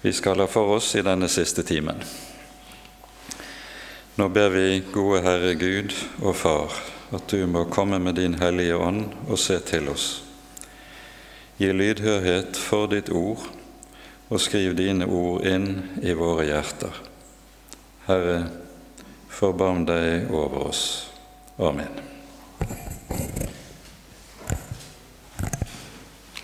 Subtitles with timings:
[0.00, 2.00] vi skal ha for oss i denne siste timen.
[4.14, 6.74] Nå ber vi, gode Herre Gud og Far,
[7.10, 10.22] at du må komme med din Hellige Ånd og se til oss.
[11.60, 13.44] Gi lydhørhet for ditt ord,
[14.30, 15.72] og skriv dine ord inn
[16.02, 17.00] i våre hjerter.
[18.06, 18.44] Herre,
[19.28, 20.84] forbarm deg over oss.
[21.58, 22.09] Amen.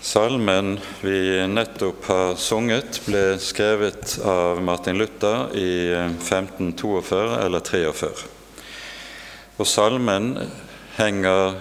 [0.07, 8.07] Salmen vi nettopp har sunget, ble skrevet av Martin Luther i 1542 eller 43.
[9.59, 10.29] Og salmen
[10.95, 11.57] henger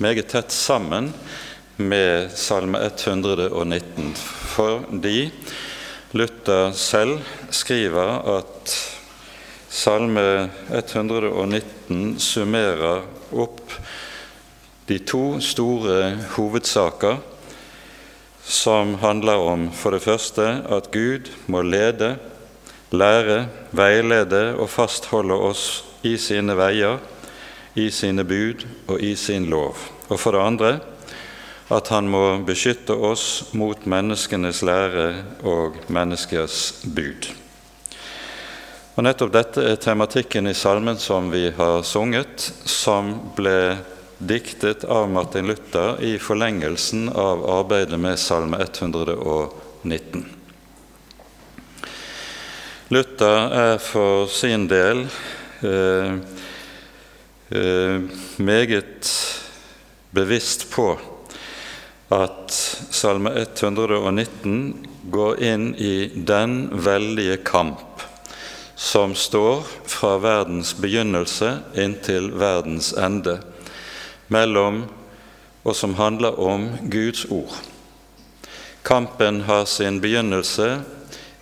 [0.00, 1.10] meget tett sammen
[1.76, 4.14] med Salme 119,
[4.54, 5.28] fordi
[6.16, 7.18] Luther selv
[7.52, 8.76] skriver at
[9.68, 13.04] Salme 119 summerer
[13.44, 13.76] opp
[14.88, 17.20] de to store hovedsaker
[18.50, 22.16] som handler om for det første at Gud må lede,
[22.90, 26.98] lære, veilede og fastholde oss i sine veier,
[27.78, 29.78] i sine bud og i sin lov.
[30.10, 30.72] Og for det andre
[31.70, 35.06] at han må beskytte oss mot menneskenes lære
[35.46, 37.30] og menneskers bud.
[38.98, 43.78] Og Nettopp dette er tematikken i salmen som vi har sunget, som ble
[44.20, 50.24] diktet av Martin Luther i forlengelsen av arbeidet med Salme 119.
[52.88, 55.06] Luther er for sin del
[55.64, 56.14] eh,
[57.48, 58.00] eh,
[58.36, 59.12] meget
[60.10, 60.90] bevisst på
[62.12, 62.52] at
[62.90, 68.04] Salme 119 går inn i den veldige kamp
[68.76, 73.38] som står fra verdens begynnelse inntil verdens ende
[74.30, 74.84] mellom
[75.62, 77.52] og som handler om Guds ord.
[78.82, 80.80] Kampen har sin begynnelse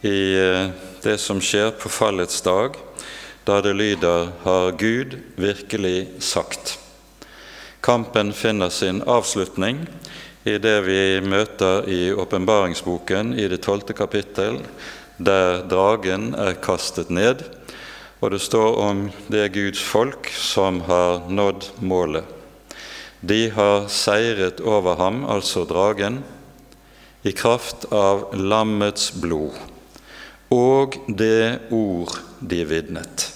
[0.02, 0.70] i eh,
[1.02, 2.74] det som skjer på fallets dag,
[3.46, 6.78] da det lyder 'Har Gud virkelig sagt'?
[7.80, 9.86] Kampen finner sin avslutning
[10.44, 14.58] i det vi møter i åpenbaringsboken i det tolvte kapittel,
[15.18, 17.44] der dragen er kastet ned,
[18.20, 22.37] og det står om det Guds folk som har nådd målet.
[23.20, 26.22] De har seiret over ham, altså dragen,
[27.26, 29.58] i kraft av lammets blod
[30.54, 33.26] og det ord de vitnet.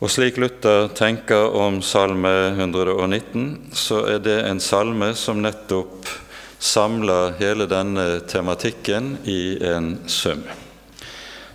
[0.00, 6.08] Og slik Luther tenker om Salme 119, så er det en salme som nettopp
[6.60, 10.44] samler hele denne tematikken i en sum.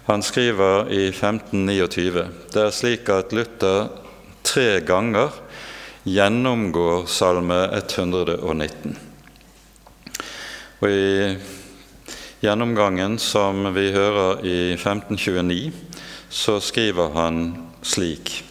[0.05, 3.87] Han skriver i 1529 Det er slik at Luther
[4.45, 5.33] tre ganger
[6.05, 8.97] gjennomgår Salme 119.
[10.77, 11.37] Og I
[12.45, 15.71] gjennomgangen som vi hører i 1529,
[16.29, 17.41] så skriver han
[17.81, 18.43] slik.: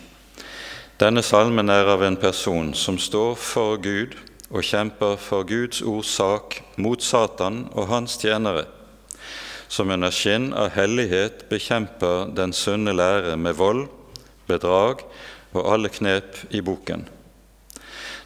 [0.98, 4.18] Denne salmen er av en person som står for Gud
[4.50, 8.66] og kjemper for Guds ords sak mot Satan og hans tjenere,
[9.68, 13.86] som under skinn av hellighet bekjemper den sunne lære med vold,
[14.50, 15.06] bedrag
[15.54, 17.13] og alle knep i boken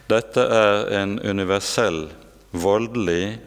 [0.08, 2.08] dette er en universell,
[2.56, 3.38] voldelig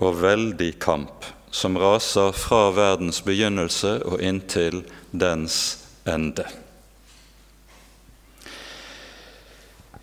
[0.00, 6.44] og veldig kamp som raser fra verdens begynnelse og inntil dens ende.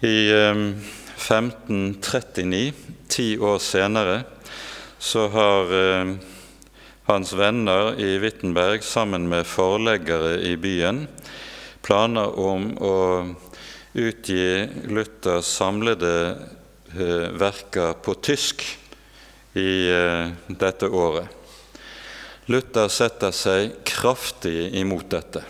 [0.03, 2.75] I 1539, ehm,
[3.09, 4.23] ti år senere,
[4.99, 6.19] så har ehm,
[7.07, 11.07] hans venner i Wittenberg sammen med forleggere i byen
[11.81, 13.25] planer om å
[13.97, 16.37] utgi Luthers samlede
[16.99, 18.77] eh, verker på tysk
[19.53, 21.27] i eh, dette året.
[22.45, 25.41] Luther setter seg kraftig imot dette.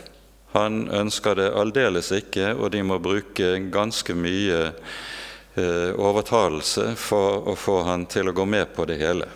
[0.55, 7.55] Han ønsker det aldeles ikke, og de må bruke ganske mye eh, overtalelse for å
[7.59, 9.27] få han til å gå med på det hele.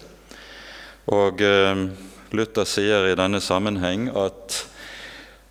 [1.11, 1.41] Og
[2.31, 4.61] Luther sier i denne sammenheng at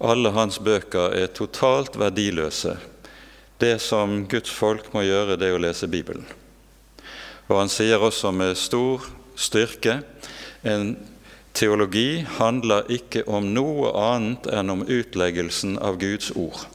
[0.01, 2.79] alle hans bøker er totalt verdiløse
[3.61, 6.27] det som Guds folk må gjøre, det er å lese Bibelen.
[7.51, 9.07] Og han sier også med stor
[9.39, 10.01] styrke
[10.63, 10.93] en
[11.57, 16.67] teologi handler ikke om noe annet enn om utleggelsen av Guds ord.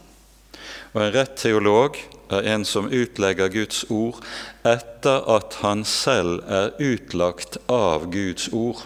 [0.96, 2.00] Og en rett teolog
[2.34, 4.22] er en som utlegger Guds ord
[4.66, 8.82] etter at han selv er utlagt av Guds ord.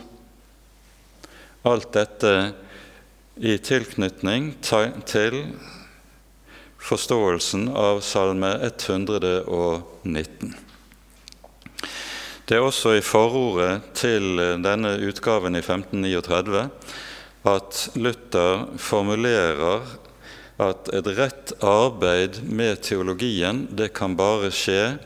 [1.68, 2.34] Alt dette
[3.40, 5.44] i tilknytning til
[6.80, 10.56] forståelsen av Salme 119.
[12.50, 16.64] Det er også i forordet til denne utgaven i 1539
[17.50, 19.86] at Luther formulerer
[20.60, 24.98] at et rett arbeid med teologien det kan bare skje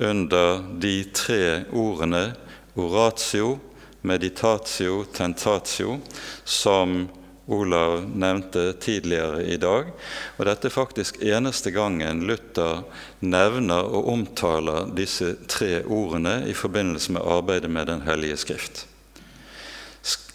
[0.00, 2.32] under de tre ordene
[2.80, 3.58] oratio,
[4.02, 5.98] meditatio, tentatio,
[6.44, 7.08] som
[7.50, 9.90] Olav nevnte tidligere i dag.
[10.38, 12.84] Og Dette er faktisk eneste gangen Luther
[13.20, 18.86] nevner og omtaler disse tre ordene i forbindelse med arbeidet med Den hellige skrift.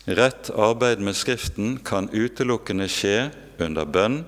[0.06, 4.20] Rett arbeid med Skriften kan utelukkende skje under bønn,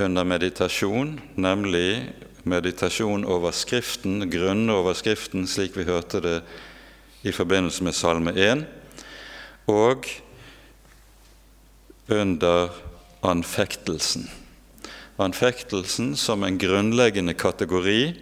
[0.00, 2.08] under meditasjon, nemlig
[2.42, 6.40] meditasjon over Skriften, grunne over Skriften, slik vi hørte det
[7.22, 8.64] i forbindelse med Salme 1,
[9.70, 10.08] og
[12.10, 12.70] under
[13.20, 14.28] anfektelsen.
[15.16, 18.14] Anfektelsen som en grunnleggende kategori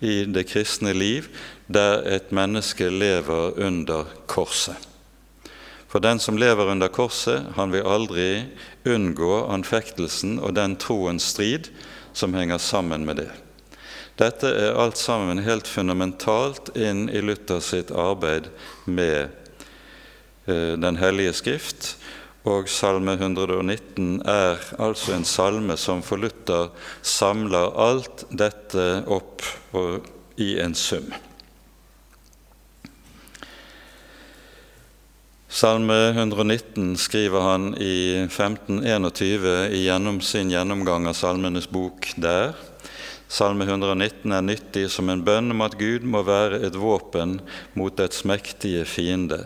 [0.00, 1.28] i det kristne liv,
[1.66, 4.76] der et menneske lever under korset.
[5.88, 8.44] For den som lever under korset, han vil aldri
[8.84, 11.70] unngå anfektelsen og den troens strid
[12.12, 13.30] som henger sammen med det.
[14.18, 18.50] Dette er alt sammen helt fundamentalt inn i Luthers sitt arbeid
[18.84, 19.28] med
[20.48, 21.94] eh, Den hellige skrift,
[22.48, 26.70] og Salme 119 er altså en salme som for Luther
[27.04, 29.44] samler alt dette opp
[30.40, 31.10] i en sum.
[35.48, 42.54] Salme 119 skriver han i 1521 gjennom sin gjennomgang av Salmenes bok der.
[43.28, 47.40] Salme 119 er nyttig som en bønn om at Gud må være et våpen
[47.76, 49.42] mot dets mektige fiende,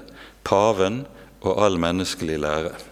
[0.46, 1.04] paven
[1.42, 2.91] og all menneskelig lære.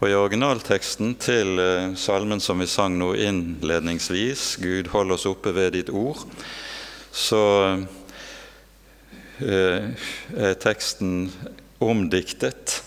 [0.00, 5.52] Og I originalteksten til eh, salmen som vi sang nå innledningsvis, 'Gud, hold oss oppe
[5.52, 6.22] ved ditt ord',
[7.12, 7.42] så
[9.44, 9.90] eh,
[10.40, 11.28] er teksten
[11.84, 12.78] omdiktet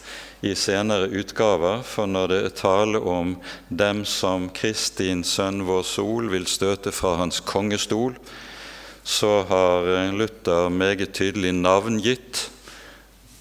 [0.42, 3.36] i senere utgaver, for når det er tale om
[3.70, 8.18] dem som Kristin sønn vår sol vil støte fra hans kongestol,
[9.06, 12.48] så har eh, Luther meget tydelig navngitt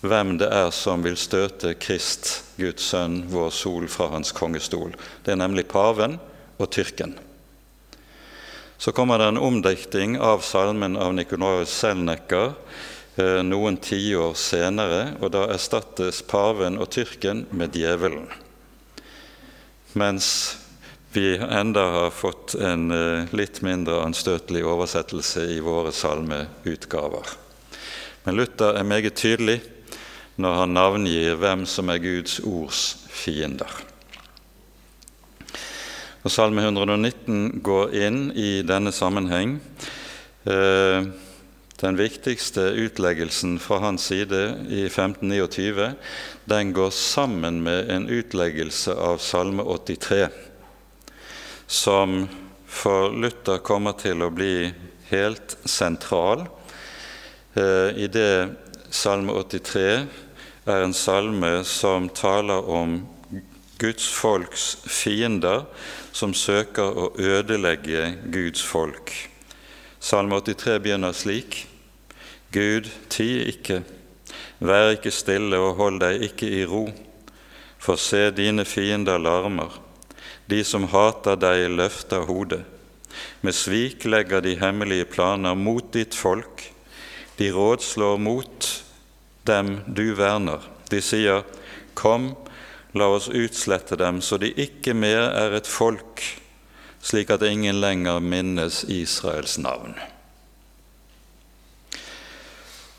[0.03, 4.95] hvem det er som vil støte Krist, Guds sønn, vår sol, fra hans kongestol.
[5.27, 6.17] Det er nemlig paven
[6.57, 7.17] og tyrken.
[8.83, 12.55] Så kommer det en omdikting av salmen av Nikolaus Selnecker
[13.15, 18.27] eh, noen tiår senere, og da erstattes paven og tyrken med djevelen.
[19.99, 20.27] Mens
[21.13, 27.37] vi enda har fått en eh, litt mindre anstøtelig oversettelse i våre salmeutgaver.
[28.25, 29.61] Men Luther er meget tydelig
[30.41, 33.69] når han navngir hvem som er Guds ords fiender.
[36.23, 39.57] Og Salme 119 går inn i denne sammenheng.
[40.47, 41.09] Eh,
[41.83, 45.89] den viktigste utleggelsen fra hans side i 1529
[46.47, 50.29] den går sammen med en utleggelse av Salme 83,
[51.67, 52.29] som
[52.67, 54.71] for Luther kommer til å bli
[55.11, 56.47] helt sentral
[57.59, 58.55] eh, i det
[58.95, 59.87] Salme 83
[60.65, 63.01] er en salme som taler om
[63.83, 65.65] Guds folks fiender
[66.15, 69.11] som søker å ødelegge Guds folk.
[69.99, 71.65] Salme 83 begynner slik.:
[72.53, 73.81] Gud, ti ikke,
[74.61, 76.85] vær ikke stille og hold deg ikke i ro,
[77.79, 79.73] for se dine fiender larmer,
[80.47, 82.63] de som hater deg, løfter hodet.
[83.43, 86.71] Med svik legger de hemmelige planer mot ditt folk,
[87.39, 88.71] de rådslår mot
[89.49, 90.63] dem du verner.
[90.91, 91.43] De sier,
[91.95, 92.33] Kom,
[92.93, 96.23] la oss utslette dem, så de ikke mer er et folk,
[97.03, 99.97] slik at ingen lenger minnes Israels navn.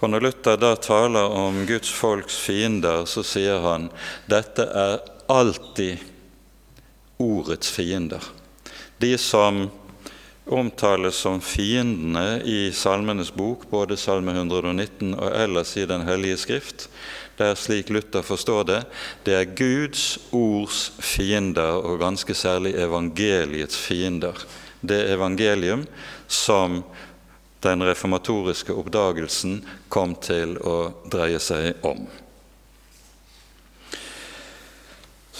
[0.03, 3.87] Og Når Luther da taler om Guds folks fiender, så sier han
[4.27, 4.97] dette er
[5.31, 6.01] alltid
[7.23, 8.19] ordets fiender.
[8.99, 9.69] De som
[10.45, 16.89] omtales som fiendene i Salmenes bok, både Salme 119 og ellers i Den hellige skrift.
[17.37, 18.81] Det er slik Luther forstår det.
[19.25, 24.37] Det er Guds ords fiender, og ganske særlig evangeliets fiender.
[24.81, 25.87] Det evangelium
[26.27, 26.83] som
[27.63, 32.03] den reformatoriske oppdagelsen kom til å dreie seg om.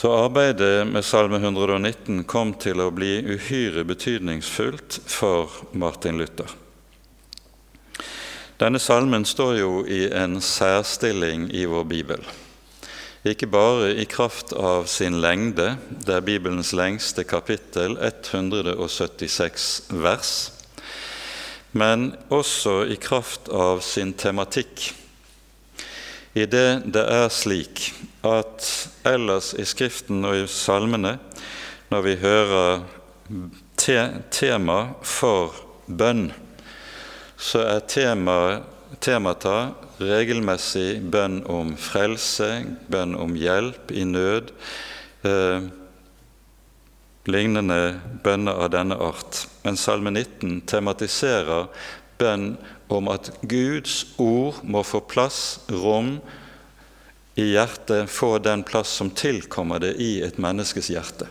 [0.03, 6.49] Så arbeidet med Salme 119 kom til å bli uhyre betydningsfullt for Martin Luther.
[8.59, 12.27] Denne salmen står jo i en særstilling i vår bibel.
[13.23, 19.69] Ikke bare i kraft av sin lengde, det er Bibelens lengste kapittel, 176
[20.03, 20.33] vers,
[21.71, 24.89] men også i kraft av sin tematikk.
[26.33, 27.91] I det det er slik
[28.25, 28.65] at
[29.05, 31.17] ellers i Skriften og i salmene,
[31.93, 32.85] når vi hører
[33.77, 33.99] te
[34.33, 35.53] tema for
[35.85, 36.31] bønn,
[37.37, 38.69] så er temaet
[39.03, 42.49] temata regelmessig bønn om frelse,
[42.89, 44.53] bønn om hjelp i nød,
[45.27, 45.69] eh,
[47.29, 49.45] lignende bønner av denne art.
[49.63, 51.69] Men Salme 19 tematiserer
[52.17, 52.55] bønn
[52.93, 56.17] om at Guds ord må få plass, rom,
[57.35, 61.29] i hjertet, få den plass som tilkommer det i et menneskes hjerte.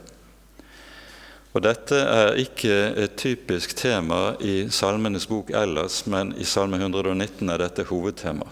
[1.53, 7.53] Og Dette er ikke et typisk tema i Salmenes bok ellers, men i Salme 119
[7.53, 8.49] er dette hovedtema.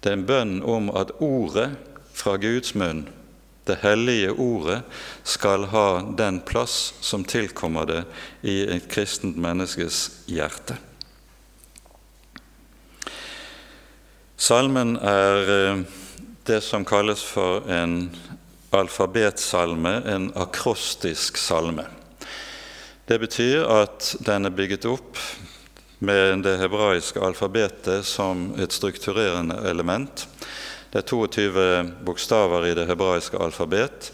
[0.00, 1.68] Det er en bønn om at ordet
[2.16, 3.04] fra Guds munn,
[3.66, 4.80] det hellige ordet,
[5.26, 8.02] skal ha den plass som tilkommer det
[8.46, 10.78] i et kristent menneskes hjerte.
[14.36, 15.78] Salmen er eh,
[16.44, 18.10] det som kalles for en
[18.70, 21.86] alfabetsalme, en akrostisk salme.
[23.08, 25.16] Det betyr at den er bygget opp
[26.04, 30.26] med det hebraiske alfabetet som et strukturerende element.
[30.92, 31.66] Det er 22
[32.04, 34.12] bokstaver i det hebraiske alfabet.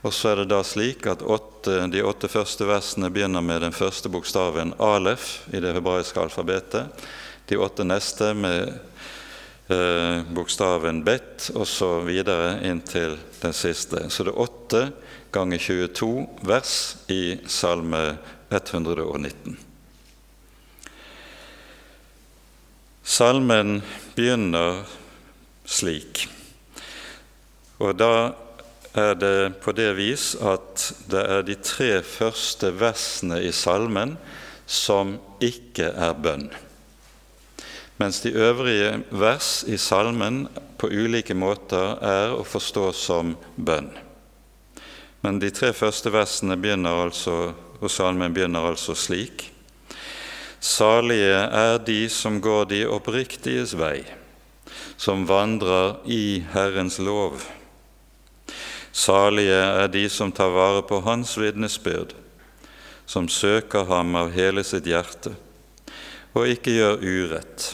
[0.00, 3.76] Og så er det da slik at åtte, de åtte første versene begynner med den
[3.76, 6.88] første bokstaven alef i det hebraiske alfabetet.
[7.50, 8.78] De åtte neste med
[9.70, 14.06] eh, bokstaven bet, og så videre inn til den siste.
[14.10, 14.82] Så det er 8
[15.34, 16.74] ganger 22 vers
[17.12, 18.18] i Salme
[18.50, 19.58] 119.
[23.10, 23.80] Salmen
[24.14, 24.84] begynner
[25.66, 26.26] slik,
[27.80, 28.14] og da
[28.94, 34.16] er det på det vis at det er de tre første versene i salmen
[34.66, 36.50] som ikke er bønn
[38.00, 40.46] mens de øvrige vers i salmen
[40.80, 43.90] på ulike måter er å forstå som bønn.
[45.20, 49.50] Men de tre første versene begynner altså, og salmen begynner altså slik.
[50.60, 54.00] Salige er de som går de oppriktiges vei,
[54.96, 57.44] som vandrer i Herrens lov.
[58.92, 62.16] Salige er de som tar vare på Hans vitnesbyrd,
[63.04, 65.34] som søker ham av hele sitt hjerte,
[66.32, 67.68] og ikke gjør urett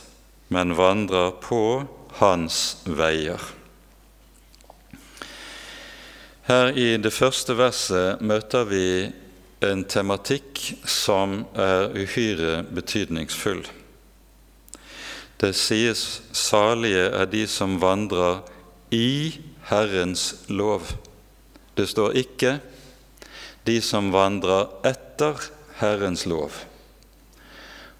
[0.48, 1.86] men vandrer på
[2.20, 3.40] hans veier.
[6.46, 8.86] Her i det første verset møter vi
[9.66, 13.64] en tematikk som er uhyre betydningsfull.
[15.36, 18.40] Det sies 'salige er de som vandrer
[18.90, 20.94] i Herrens lov'.
[21.76, 22.60] Det står ikke
[23.66, 25.50] 'de som vandrer etter
[25.80, 26.64] Herrens lov'.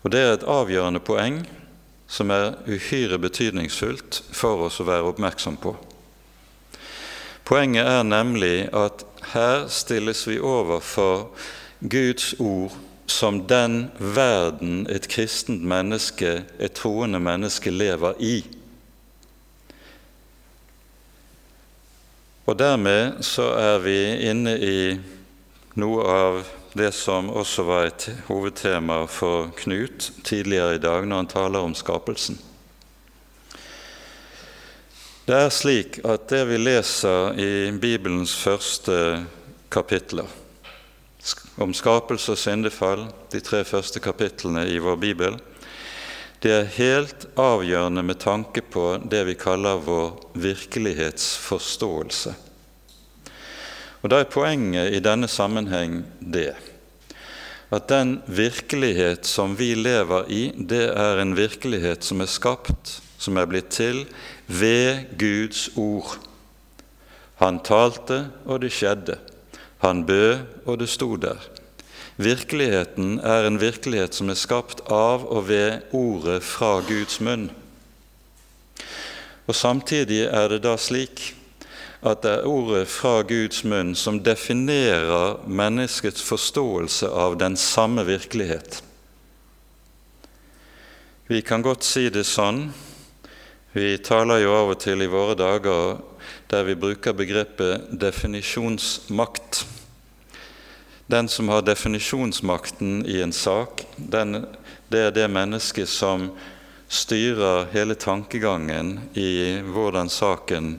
[0.03, 1.47] Og Det er et avgjørende poeng
[2.09, 5.75] som er uhyre betydningsfullt for oss å være oppmerksom på.
[7.47, 11.29] Poenget er nemlig at her stilles vi overfor
[11.81, 12.75] Guds ord
[13.07, 18.37] som den verden et kristent menneske, et troende menneske, lever i.
[22.47, 23.99] Og dermed så er vi
[24.31, 24.79] inne i
[25.79, 26.43] noe av
[26.77, 31.75] det som også var et hovedtema for Knut tidligere i dag når han taler om
[31.75, 32.37] skapelsen.
[35.27, 39.25] Det er slik at det vi leser i Bibelens første
[39.73, 40.29] kapitler,
[41.59, 45.41] om skapelse og syndefall, de tre første kapitlene i vår bibel,
[46.45, 52.37] det er helt avgjørende med tanke på det vi kaller vår virkelighetsforståelse.
[54.07, 56.53] Og Da er poenget i denne sammenheng det
[57.75, 63.39] at den virkelighet som vi lever i, det er en virkelighet som er skapt, som
[63.41, 64.05] er blitt til
[64.47, 66.19] ved Guds ord.
[67.43, 69.19] Han talte, og det skjedde.
[69.83, 71.43] Han bød, og det sto der.
[72.17, 77.51] Virkeligheten er en virkelighet som er skapt av og ved ordet fra Guds munn.
[79.47, 81.35] Og Samtidig er det da slik
[82.07, 88.83] at det er ordet fra Guds munn som definerer menneskets forståelse av den samme virkelighet.
[91.27, 92.69] Vi kan godt si det sånn
[93.77, 95.99] Vi taler jo av og til i våre dager
[96.49, 99.67] der vi bruker begrepet definisjonsmakt.
[101.13, 104.47] Den som har definisjonsmakten i en sak, den,
[104.89, 106.31] det er det mennesket som
[106.89, 110.79] styrer hele tankegangen i hvordan saken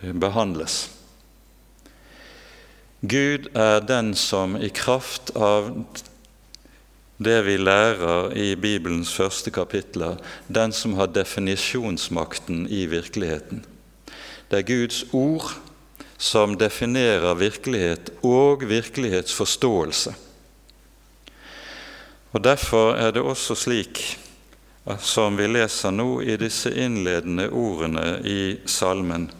[0.00, 0.90] behandles.
[3.00, 5.68] Gud er den som i kraft av
[7.16, 13.64] det vi lærer i Bibelens første kapitler, den som har definisjonsmakten i virkeligheten.
[14.50, 15.54] Det er Guds ord
[16.18, 20.14] som definerer virkelighet og virkelighetsforståelse.
[22.32, 24.18] Og Derfor er det også slik,
[25.00, 29.30] som vi leser nå i disse innledende ordene i salmen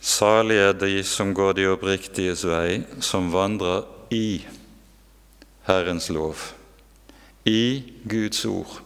[0.00, 3.84] Salig er de som går de oppriktiges vei, som vandrer
[4.16, 4.40] i
[5.68, 6.40] Herrens lov,
[7.44, 8.78] i Guds ord.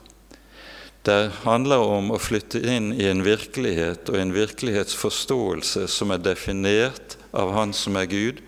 [1.07, 7.15] Det handler om å flytte inn i en virkelighet og en virkelighetsforståelse som er definert
[7.31, 8.41] av Han som er Gud,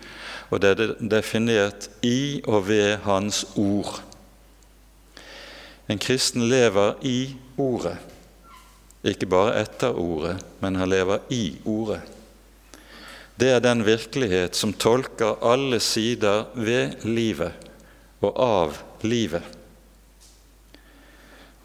[0.49, 4.01] og det er definert i og ved Hans ord.
[5.87, 7.95] En kristen lever i Ordet,
[9.07, 12.16] ikke bare etter Ordet, men han lever i Ordet.
[13.37, 17.53] Det er den virkelighet som tolker alle sider ved livet
[18.25, 19.43] og av livet.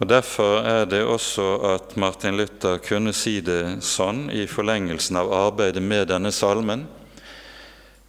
[0.02, 5.32] Og Derfor er det også at Martin Luther kunne si det sånn i forlengelsen av
[5.32, 6.84] arbeidet med denne salmen.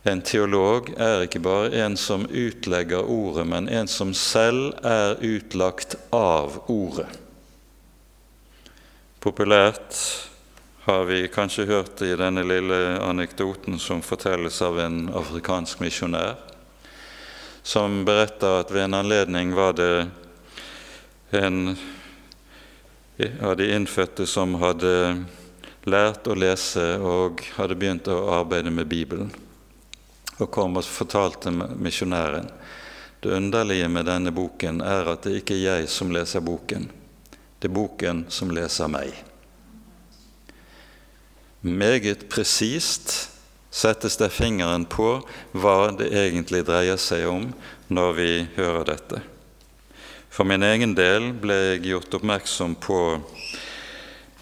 [0.03, 5.95] En teolog er ikke bare en som utlegger ordet, men en som selv er utlagt
[6.11, 7.07] av ordet.
[9.23, 9.95] Populært
[10.85, 16.35] har vi kanskje hørt i denne lille anekdoten som fortelles av en afrikansk misjonær,
[17.63, 20.09] som beretter at ved en anledning var det
[21.39, 21.77] en
[23.41, 24.93] av de innfødte som hadde
[25.87, 29.31] lært å lese og hadde begynt å arbeide med Bibelen,
[30.35, 32.51] og kom og fortalte misjonæren
[33.23, 36.89] det underlige med denne boken er at det ikke er jeg som leser boken,
[37.63, 39.15] det er boken som leser meg.
[41.63, 43.29] Meget presist
[43.71, 45.21] settes det fingeren på
[45.55, 47.45] hva det egentlig dreier seg om
[47.87, 49.21] når vi hører dette.
[50.27, 52.99] For min egen del ble jeg gjort oppmerksom på,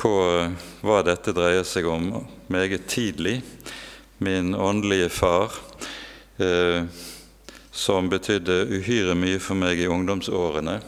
[0.01, 0.16] på
[0.82, 2.10] hva dette dreier seg om
[2.50, 3.38] meget tidlig.
[4.18, 5.54] Min åndelige far,
[6.42, 6.90] eh,
[7.70, 10.79] som betydde uhyre mye for meg i ungdomsårene,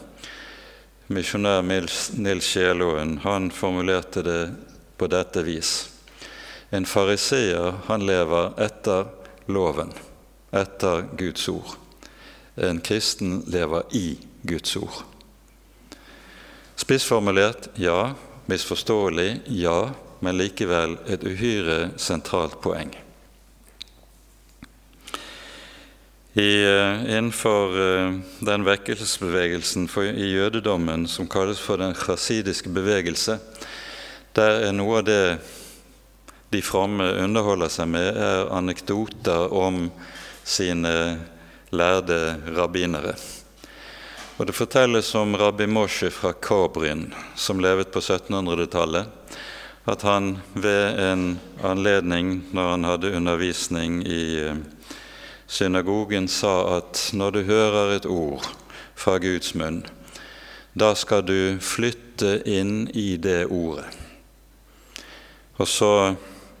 [1.14, 4.40] misjonær Nils Kjeloen, han formulerte det
[4.98, 5.93] på dette vis.
[6.70, 9.06] En fariseer, han lever etter
[9.46, 9.92] loven,
[10.50, 11.76] etter Guds ord.
[12.56, 15.02] En kristen lever i Guds ord.
[16.76, 18.14] Spissformulert ja,
[18.46, 22.92] misforståelig ja, men likevel et uhyre sentralt poeng.
[26.34, 29.86] I, uh, innenfor uh, den vekkelsesbevegelsen
[30.18, 33.38] i jødedommen som kalles for den chasidiske bevegelse,
[34.34, 35.20] der er noe av det
[36.54, 39.88] de fromme underholder seg med, er anekdoter om
[40.46, 40.92] sine
[41.74, 42.18] lærde
[42.54, 43.16] rabbinere.
[44.36, 49.06] Og Det fortelles om rabbi Moshe fra Kabryn, som levet på 1700-tallet,
[49.84, 51.24] at han ved en
[51.62, 54.60] anledning når han hadde undervisning i eh,
[55.46, 58.46] synagogen, sa at når du hører et ord
[58.94, 59.82] fra Guds munn,
[60.72, 63.90] da skal du flytte inn i det ordet.
[65.58, 66.14] Og så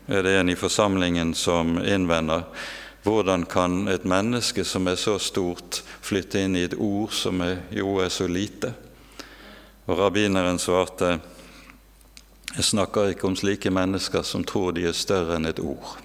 [0.06, 2.44] er det en i forsamlingen som innvender
[3.04, 7.58] hvordan kan et menneske som er så stort, flytte inn i et ord som er,
[7.72, 8.72] jo er så lite?
[9.84, 11.18] Og Rabbineren svarte
[12.54, 15.96] jeg snakker ikke om slike mennesker som tror de er større enn et ord.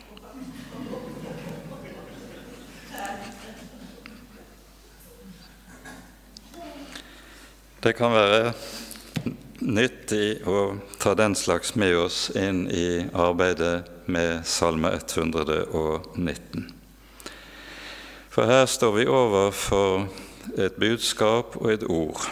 [7.80, 8.54] Det kan være
[10.10, 16.72] nyttig å ta den slags med oss inn i arbeidet med Salme 119.
[18.30, 20.08] For her står vi overfor
[20.58, 22.26] et budskap og et ord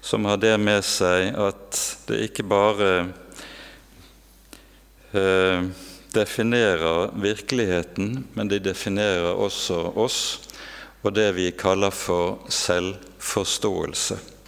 [0.00, 2.90] som har det med seg at det ikke bare
[5.12, 5.66] eh,
[6.14, 10.20] definerer virkeligheten, men det definerer også oss
[11.02, 14.39] og det vi kaller for selvforståelse.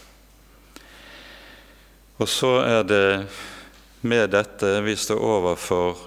[2.22, 3.06] Og så er det
[4.06, 6.04] med dette vi står overfor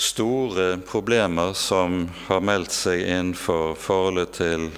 [0.00, 4.70] store problemer som har meldt seg innenfor forholdet til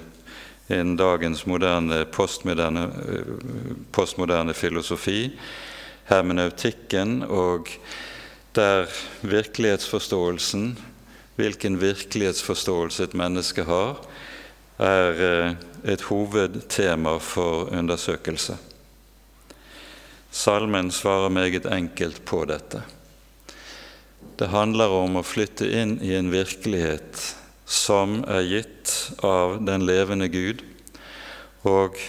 [0.67, 2.83] innen dagens moderne, postmoderne,
[3.95, 5.31] postmoderne filosofi,
[6.11, 7.71] hermeneutikken, og
[8.59, 8.91] der
[9.23, 10.73] virkelighetsforståelsen,
[11.39, 14.03] hvilken virkelighetsforståelse et menneske har,
[14.83, 15.57] er eh,
[15.95, 18.59] et hovedtema for undersøkelse.
[20.33, 22.81] Salmen svarer meget enkelt på dette.
[24.35, 27.21] Det handler om å flytte inn i en virkelighet
[27.69, 30.63] som er gitt av den levende Gud,
[31.69, 31.99] og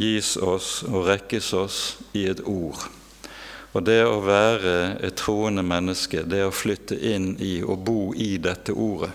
[0.00, 1.78] gis oss og rekkes oss
[2.18, 2.82] i et ord.
[3.78, 8.32] Og det å være et troende menneske, det å flytte inn i og bo i
[8.42, 9.14] dette ordet,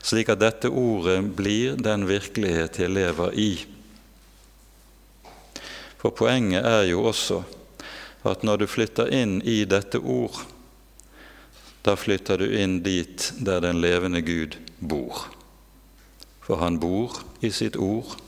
[0.00, 3.52] slik at dette ordet blir den virkelighet jeg lever i.
[6.04, 7.38] For poenget er jo også
[8.28, 10.36] at når du flytter inn i dette ord,
[11.80, 15.22] da flytter du inn dit der den levende Gud bor.
[16.44, 18.18] For han bor i sitt ord.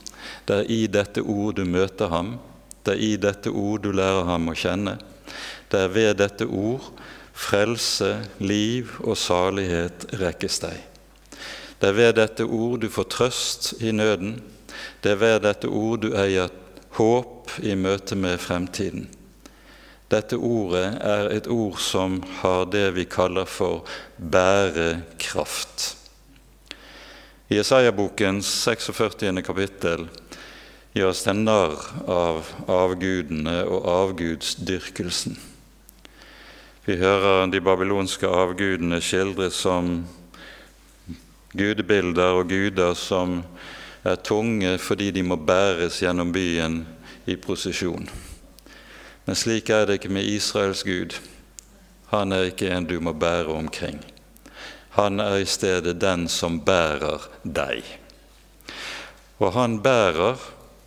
[0.49, 2.35] Det er i dette ord du møter ham.
[2.81, 4.97] Det er i dette ord du lærer ham å kjenne.
[5.69, 6.91] Det er ved dette ord
[7.37, 10.77] frelse, liv og salighet rekkes deg.
[11.77, 14.39] Det er ved dette ord du får trøst i nøden.
[15.05, 16.49] Det er ved dette ord du eier
[16.97, 19.07] håp i møte med fremtiden.
[20.07, 23.83] Dette ordet er et ord som har det vi kaller for
[24.17, 25.93] bærekraft.
[27.51, 29.43] I Isaiah-bokens 46.
[29.43, 30.07] kapittel
[30.95, 31.75] gjøres det narr
[32.11, 35.37] av avgudene og avgudsdyrkelsen.
[36.87, 40.05] Vi hører de babylonske avgudene skildres som
[41.51, 43.41] gudebilder og guder som
[44.07, 46.81] er tunge fordi de må bæres gjennom byen
[47.27, 48.09] i prosesjon.
[49.25, 51.17] Men slik er det ikke med Israels Gud.
[52.13, 53.99] Han er ikke en du må bære omkring.
[54.95, 57.83] Han er i stedet den som bærer deg.
[59.37, 60.39] Og han bærer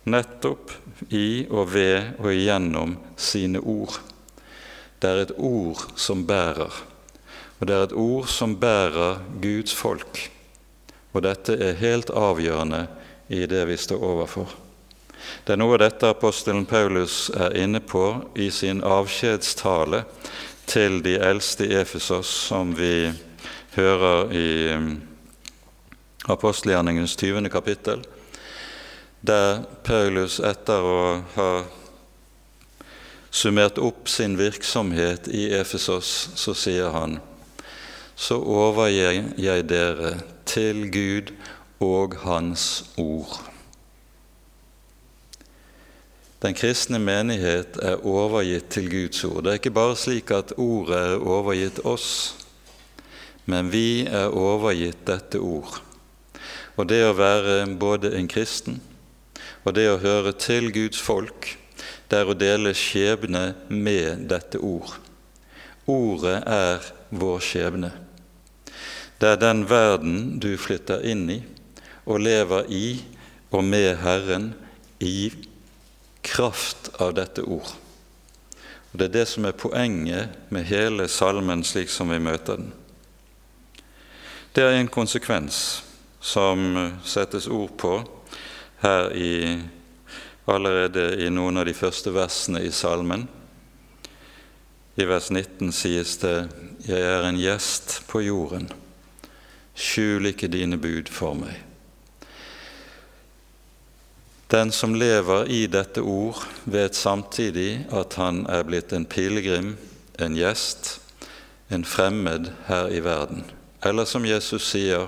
[0.09, 0.73] nettopp
[1.13, 4.01] i og ved og igjennom sine ord.
[5.01, 6.73] Det er et ord som bærer,
[7.59, 10.25] og det er et ord som bærer Guds folk.
[11.13, 12.87] Og dette er helt avgjørende
[13.31, 14.49] i det vi står overfor.
[15.45, 20.03] Det er noe av dette apostelen Paulus er inne på i sin avskjedstale
[20.67, 23.11] til de eldste i Efesos, som vi
[23.77, 24.89] hører i um,
[26.27, 27.49] apostelgjerningens 20.
[27.53, 28.03] kapittel,
[29.21, 31.01] der Paulus etter å
[31.37, 31.51] ha
[33.31, 37.21] summert opp sin virksomhet i Efesos, så sier han
[38.21, 41.31] så overgir jeg dere til Gud
[41.81, 43.41] og Hans ord.
[46.41, 49.43] Den kristne menighet er overgitt til Guds ord.
[49.43, 52.07] Det er ikke bare slik at ordet er overgitt oss,
[53.45, 55.81] men vi er overgitt dette ord.
[56.77, 58.79] Og det å være både en kristen
[59.61, 61.51] og det å høre til Guds folk,
[62.09, 64.95] det er å dele skjebne med dette ord.
[65.85, 67.91] Ordet er vår skjebne.
[69.21, 71.41] Det er den verden du flytter inn i
[72.05, 72.85] og lever i
[73.51, 74.53] og med Herren
[74.99, 75.31] i
[76.21, 77.73] kraft av dette ord.
[78.91, 82.73] Og Det er det som er poenget med hele salmen slik som vi møter den.
[84.51, 85.81] Det er en konsekvens
[86.19, 86.75] som
[87.07, 87.93] settes ord på
[88.81, 89.61] her i
[90.45, 93.27] allerede i noen av de første versene i salmen.
[94.99, 96.49] I vers 19 sies det:"
[96.87, 98.69] Jeg er en gjest på jorden.
[99.75, 101.70] Skjul ikke dine bud for meg.
[104.51, 109.77] Den som lever i dette ord, vet samtidig at han er blitt en pilegrim,
[110.19, 110.97] en gjest,
[111.71, 113.45] en fremmed her i verden.
[113.79, 115.07] Eller som Jesus sier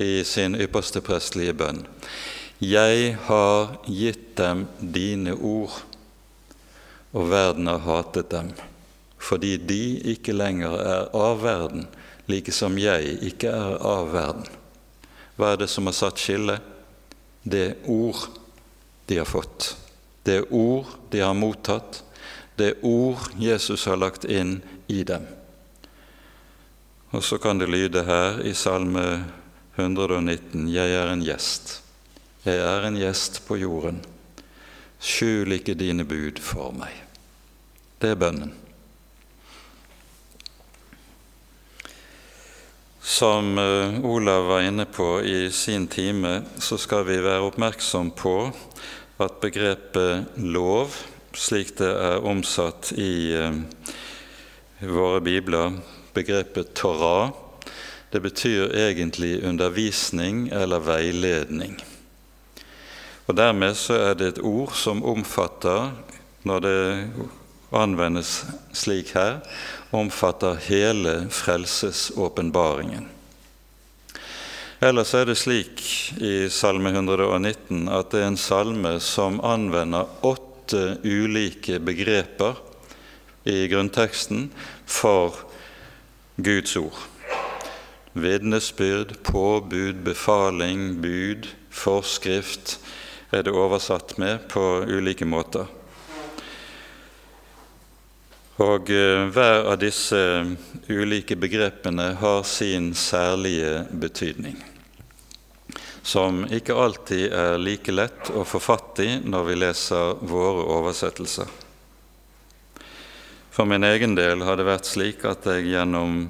[0.00, 1.84] i sin ypperste prestelige bønn:"
[2.60, 5.76] Jeg har gitt dem dine ord,
[7.12, 8.52] og verden har hatet dem,
[9.18, 11.86] fordi de ikke lenger er av verden,
[12.26, 14.44] like som jeg ikke er av verden.
[15.36, 16.60] Hva er det som har satt skille?
[17.44, 18.39] Det ord
[19.10, 19.76] de har fått.
[20.22, 22.04] Det er ord de har mottatt.
[22.54, 25.24] Det er ord Jesus har lagt inn i dem.
[27.10, 29.24] Og så kan det lyde her i Salme
[29.74, 31.80] 119.: Jeg er en gjest.
[32.46, 33.98] Jeg er en gjest på jorden.
[35.02, 36.94] Skjul ikke dine bud for meg.
[37.98, 38.54] Det er bønnen.
[43.02, 48.34] Som eh, Olav var inne på i sin time, så skal vi være oppmerksom på
[49.20, 50.96] at begrepet lov,
[51.36, 53.60] slik det er omsatt i eh,
[54.80, 55.76] våre bibler,
[56.16, 57.30] begrepet Torah,
[58.10, 61.76] det betyr egentlig undervisning eller veiledning.
[63.30, 65.92] Og Dermed så er det et ord som omfatter,
[66.42, 66.80] når det
[67.70, 68.40] anvendes
[68.74, 69.38] slik her,
[69.94, 73.06] omfatter hele frelsesåpenbaringen.
[74.80, 75.82] Ellers er det slik
[76.24, 82.56] i Salme 119 at det er en salme som anvender åtte ulike begreper
[83.44, 84.46] i grunnteksten
[84.88, 85.36] for
[86.40, 86.96] Guds ord.
[88.16, 92.78] Vitnesbyrd, påbud, befaling, bud, forskrift,
[93.36, 95.68] er det oversatt med på ulike måter.
[98.60, 100.18] Og eh, hver av disse
[100.88, 104.58] ulike begrepene har sin særlige betydning,
[106.02, 111.46] som ikke alltid er like lett å få fatt i når vi leser våre oversettelser.
[113.50, 116.28] For min egen del har det vært slik at jeg gjennom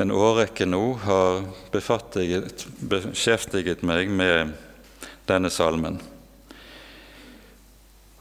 [0.00, 1.42] en årrekke nå har
[1.74, 4.52] beskjeftiget meg med
[5.28, 6.00] denne salmen.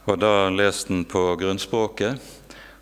[0.10, 2.20] Og da lest den på grunnspråket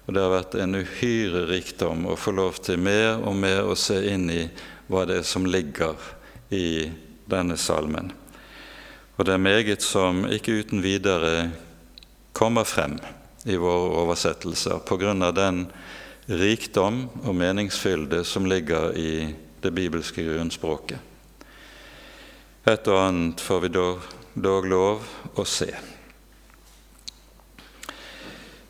[0.07, 3.75] og det har vært en uhyre rikdom å få lov til mer og mer å
[3.75, 4.45] se inn i
[4.87, 5.99] hva det er som ligger
[6.55, 6.87] i
[7.29, 8.11] denne salmen.
[9.17, 11.49] Og det er meget som ikke uten videre
[12.37, 12.99] kommer frem
[13.45, 15.65] i våre oversettelser av den
[16.27, 20.99] rikdom og meningsfylde som ligger i det bibelske grunnspråket.
[22.67, 24.01] Et og annet får vi dog,
[24.35, 25.05] dog lov
[25.39, 25.71] å se.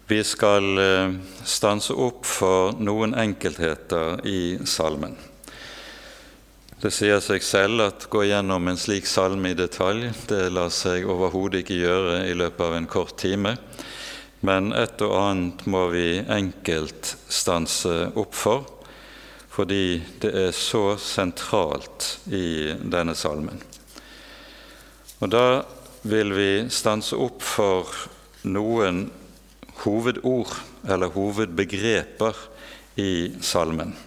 [0.07, 5.17] Vi skal eh, stanse opp for noen enkeltheter i salmen.
[6.77, 11.07] Det sier seg selv at gå gjennom en slik salme i detalj, det lar seg
[11.09, 13.55] overhodet ikke gjøre i løpet av en kort time.
[14.45, 18.67] Men et og annet må vi enkelt stanse opp for,
[19.49, 23.57] fordi det er så sentralt i denne salmen.
[25.17, 25.47] Og da
[26.05, 27.89] vil vi stanse opp for
[28.45, 29.07] noen
[29.81, 30.53] hovedord
[30.85, 32.45] eller hovedbegreper
[33.01, 33.97] i salmen.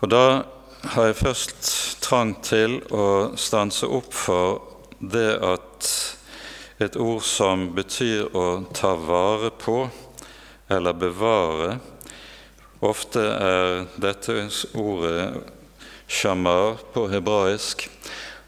[0.00, 0.42] Og Da
[0.94, 4.62] har jeg først trang til å stanse opp for
[5.00, 5.88] det at
[6.80, 9.82] et ord som betyr å ta vare på
[10.72, 11.78] eller bevare
[12.80, 14.46] Ofte er dette
[14.80, 15.42] ordet
[16.08, 17.84] shamar på hebraisk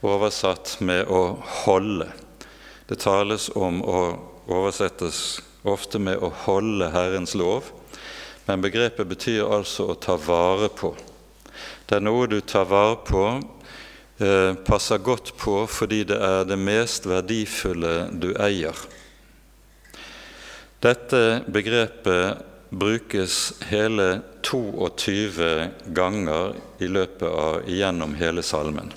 [0.01, 1.37] oversatt med å
[1.67, 2.07] holde.
[2.89, 4.01] Det tales om å
[4.49, 7.73] oversettes ofte med 'å holde Herrens lov',
[8.47, 10.97] men begrepet betyr altså å ta vare på.
[11.93, 13.23] Det er noe du tar vare på,
[14.25, 18.79] eh, passer godt på fordi det er det mest verdifulle du eier.
[20.81, 22.41] Dette begrepet
[22.73, 23.35] brukes
[23.69, 28.89] hele 22 ganger i løpet av gjennom hele salmen.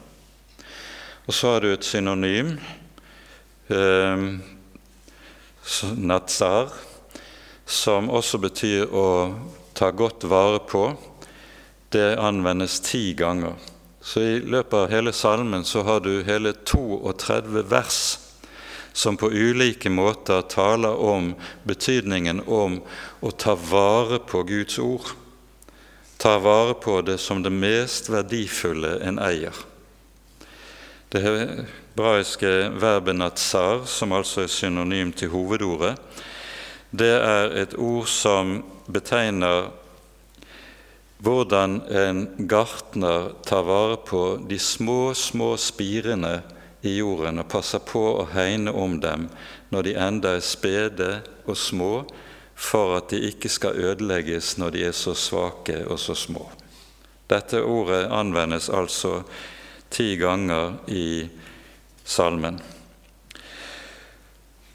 [1.27, 2.53] Og så har du et synonym.
[3.67, 4.23] Eh,
[5.99, 6.71] natsar,
[7.65, 9.35] som også betyr å
[9.73, 10.85] ta godt vare på,
[11.95, 13.53] det anvendes ti ganger.
[14.01, 17.99] Så i løpet av hele salmen så har du hele 32 vers
[18.93, 22.81] som på ulike måter taler om betydningen om
[23.19, 25.07] å ta vare på Guds ord.
[26.17, 29.55] Ta vare på det som det mest verdifulle en eier.
[31.09, 35.95] Det hebraiske verbet 'natsar', som altså er synonym til hovedordet,
[36.91, 39.71] det er et ord som betegner
[41.23, 46.41] hvordan en gartner tar vare på de små, små spirene
[46.85, 49.29] i jorden og passer på å hegne om dem
[49.73, 51.09] når de enda er spede
[51.45, 51.93] og små,
[52.55, 56.45] for at de ikke skal ødelegges når de er så svake og så små.
[57.27, 59.23] Dette ordet anvendes altså
[59.89, 61.25] ti ganger i
[62.05, 62.59] salmen.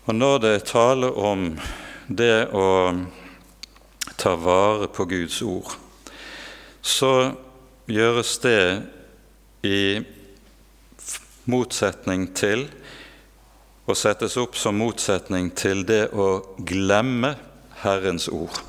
[0.09, 1.47] Og når det er tale om
[2.09, 2.67] det å
[4.19, 5.77] ta vare på Guds ord,
[6.83, 7.33] så
[7.91, 8.63] gjøres det
[9.67, 10.01] i
[11.51, 12.67] motsetning til
[13.91, 16.29] og settes opp som motsetning til det å
[16.67, 17.35] glemme
[17.83, 18.61] Herrens ord.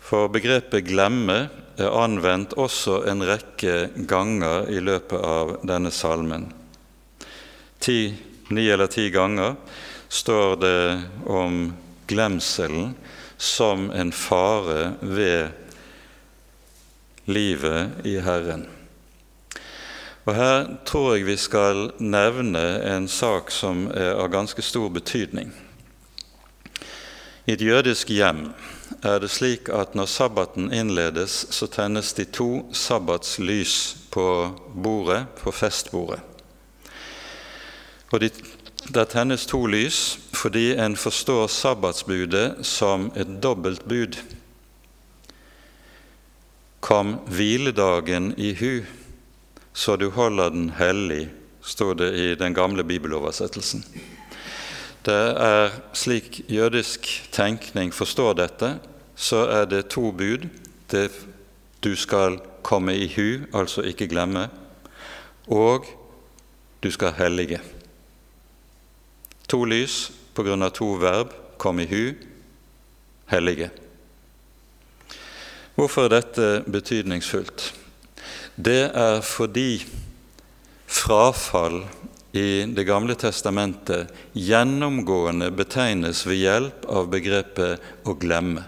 [0.00, 6.46] For begrepet 'glemme' er anvendt også en rekke ganger i løpet av denne salmen.
[7.80, 8.14] Ti,
[8.48, 9.56] ni eller ti ganger
[10.08, 11.74] står det om
[12.08, 12.94] glemselen
[13.36, 15.65] som en fare ved
[17.26, 18.66] livet i Herren.
[20.26, 22.64] Og Her tror jeg vi skal nevne
[22.96, 25.52] en sak som er av ganske stor betydning.
[27.46, 28.48] I et jødisk hjem
[29.06, 34.26] er det slik at når sabbaten innledes, så tennes de to sabbatslys på
[34.74, 36.20] bordet, på festbordet.
[38.10, 38.30] Og de,
[38.94, 44.16] Der tennes to lys fordi en forstår sabbatsbudet som et dobbelt bud.
[46.80, 48.84] Kom hviledagen i hu,
[49.72, 51.28] så du holder den hellig,
[51.60, 53.84] står det i den gamle bibeloversettelsen.
[55.06, 58.72] Det er slik jødisk tenkning forstår dette,
[59.16, 60.48] så er det to bud.
[60.90, 61.10] Det
[61.82, 64.48] du skal komme i hu, altså ikke glemme,
[65.46, 65.86] og
[66.82, 67.60] du skal hellige.
[69.48, 72.14] To lys på grunn av to verb kom i hu
[73.30, 73.70] hellige.
[75.76, 77.66] Hvorfor er dette betydningsfullt?
[78.56, 79.84] Det er fordi
[80.88, 81.82] frafall
[82.36, 88.64] i Det gamle testamentet gjennomgående betegnes ved hjelp av begrepet 'å glemme'.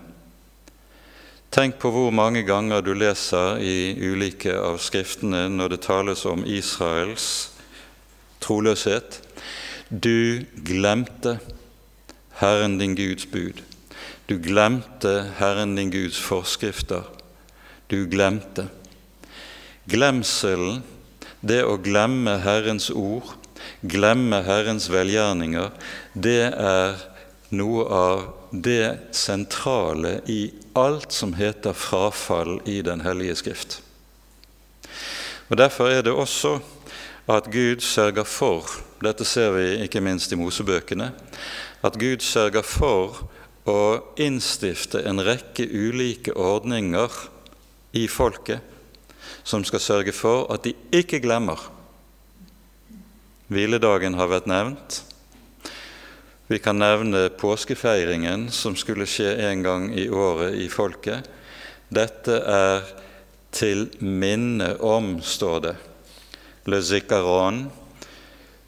[1.51, 6.45] Tenk på hvor mange ganger du leser i ulike av skriftene når det tales om
[6.45, 7.51] Israels
[8.41, 9.21] troløshet.
[9.89, 11.39] Du glemte
[12.41, 13.63] Herren din Guds bud.
[14.29, 17.03] Du glemte Herren din Guds forskrifter.
[17.89, 18.67] Du glemte.
[19.89, 20.83] Glemselen,
[21.41, 23.31] det å glemme Herrens ord,
[23.81, 25.71] glemme Herrens velgjerninger,
[26.13, 27.01] det er
[27.57, 33.79] noe av det sentrale i alt som heter frafall i Den hellige skrift.
[35.49, 36.59] Og Derfor er det også
[37.33, 38.69] at Gud sørger for,
[39.01, 41.15] dette ser vi ikke minst i Mosebøkene,
[41.81, 43.25] at Gud sørger for
[43.69, 47.13] å innstifte en rekke ulike ordninger
[47.99, 48.77] i folket
[49.49, 51.61] som skal sørge for at de ikke glemmer.
[53.49, 55.03] Hviledagen har vært nevnt.
[56.49, 61.29] Vi kan nevne påskefeiringen som skulle skje en gang i året i folket.
[61.89, 62.85] Dette er
[63.53, 65.75] til minne om, står det,
[66.69, 67.67] le zikaron,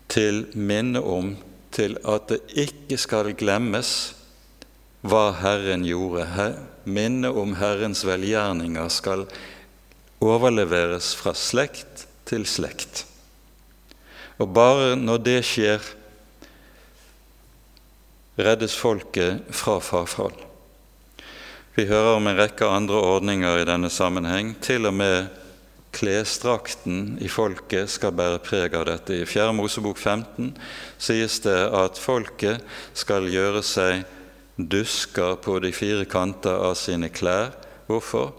[0.08, 1.34] til minne om
[1.70, 3.92] til at det ikke skal glemmes
[5.00, 6.26] hva Herren gjorde.
[6.84, 9.26] Minnet om Herrens velgjerninger skal
[10.20, 13.04] overleveres fra slekt til slekt.
[14.40, 15.82] Og bare når det skjer,
[18.40, 20.36] reddes folket fra farfall.
[21.76, 24.54] Vi hører om en rekke andre ordninger i denne sammenheng.
[24.64, 25.28] Til og med
[25.96, 29.20] klesdrakten i folket skal bære preg av dette.
[29.22, 29.52] I 4.
[29.56, 30.54] Mosebok 15
[31.00, 32.64] sies det at folket
[32.96, 34.04] skal gjøre seg
[34.68, 37.54] dusker på de fire kanter av sine klær.
[37.86, 38.32] Hvorfor?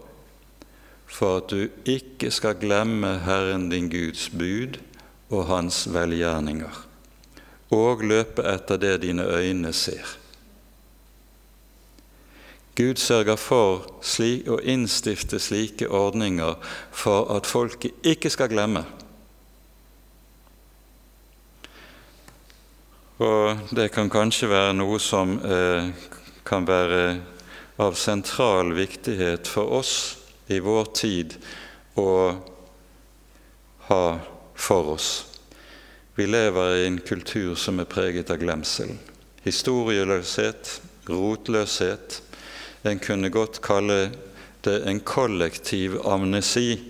[1.06, 4.78] For at du ikke skal glemme Herren din Guds bud
[5.32, 6.82] og Hans velgjerninger,
[7.72, 10.18] og løpe etter det dine øyne ser.
[12.76, 13.84] Gud sørger for
[14.48, 16.56] å innstifte slike ordninger
[16.90, 18.86] for at folket ikke skal glemme.
[23.22, 25.90] Og det kan kanskje være noe som eh,
[26.46, 27.02] kan være
[27.82, 29.92] av sentral viktighet for oss
[30.50, 31.36] i vår tid
[32.02, 32.08] å
[33.86, 34.04] ha
[34.54, 35.10] for oss.
[36.18, 38.96] Vi lever i en kultur som er preget av glemsel.
[39.46, 42.18] Historieløshet, rotløshet,
[42.82, 44.00] en kunne godt kalle
[44.66, 46.80] det en kollektiv amnesi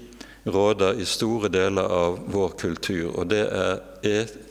[0.45, 3.13] råder i store deler av vår kultur.
[3.15, 3.77] Og det er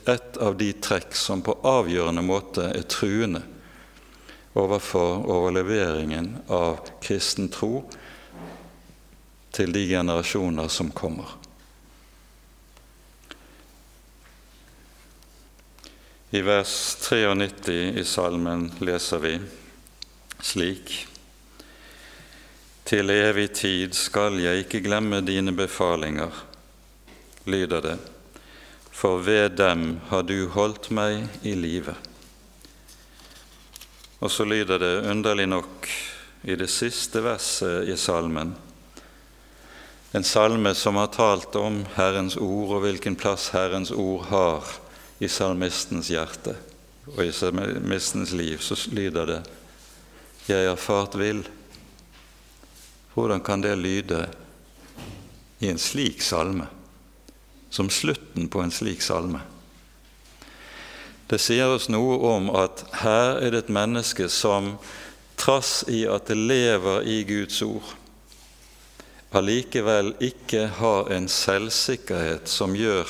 [0.10, 3.44] et av de trekk som på avgjørende måte er truende
[4.58, 7.86] overfor overleveringen av kristen tro
[9.52, 11.38] til de generasjoner som kommer.
[16.32, 19.34] I vers 93 i salmen leser vi
[20.42, 20.94] slik
[22.88, 26.32] til evig tid skal jeg ikke glemme dine befalinger,
[27.48, 27.98] lyder det,
[29.02, 31.96] for ved dem har du holdt meg i live.
[34.22, 35.88] Og så lyder det underlig nok
[36.46, 38.52] i det siste verset i salmen,
[40.12, 44.70] en salme som har talt om Herrens ord og hvilken plass Herrens ord har
[45.24, 46.54] i salmistens hjerte
[47.16, 49.40] og i salmistens liv, så lyder det
[50.50, 51.42] Jeg har fart vill
[53.16, 54.22] hvordan kan det lyde
[55.60, 56.68] i en slik salme,
[57.72, 59.42] som slutten på en slik salme?
[61.32, 64.74] Det sier oss noe om at her er det et menneske som
[65.40, 67.94] trass i at det lever i Guds ord,
[69.32, 73.08] allikevel ikke har en selvsikkerhet som gjør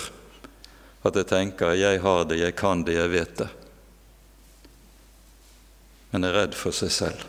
[1.01, 3.49] at jeg tenker 'jeg har det, jeg kan det, jeg vet det',
[6.11, 7.21] men er redd for seg selv.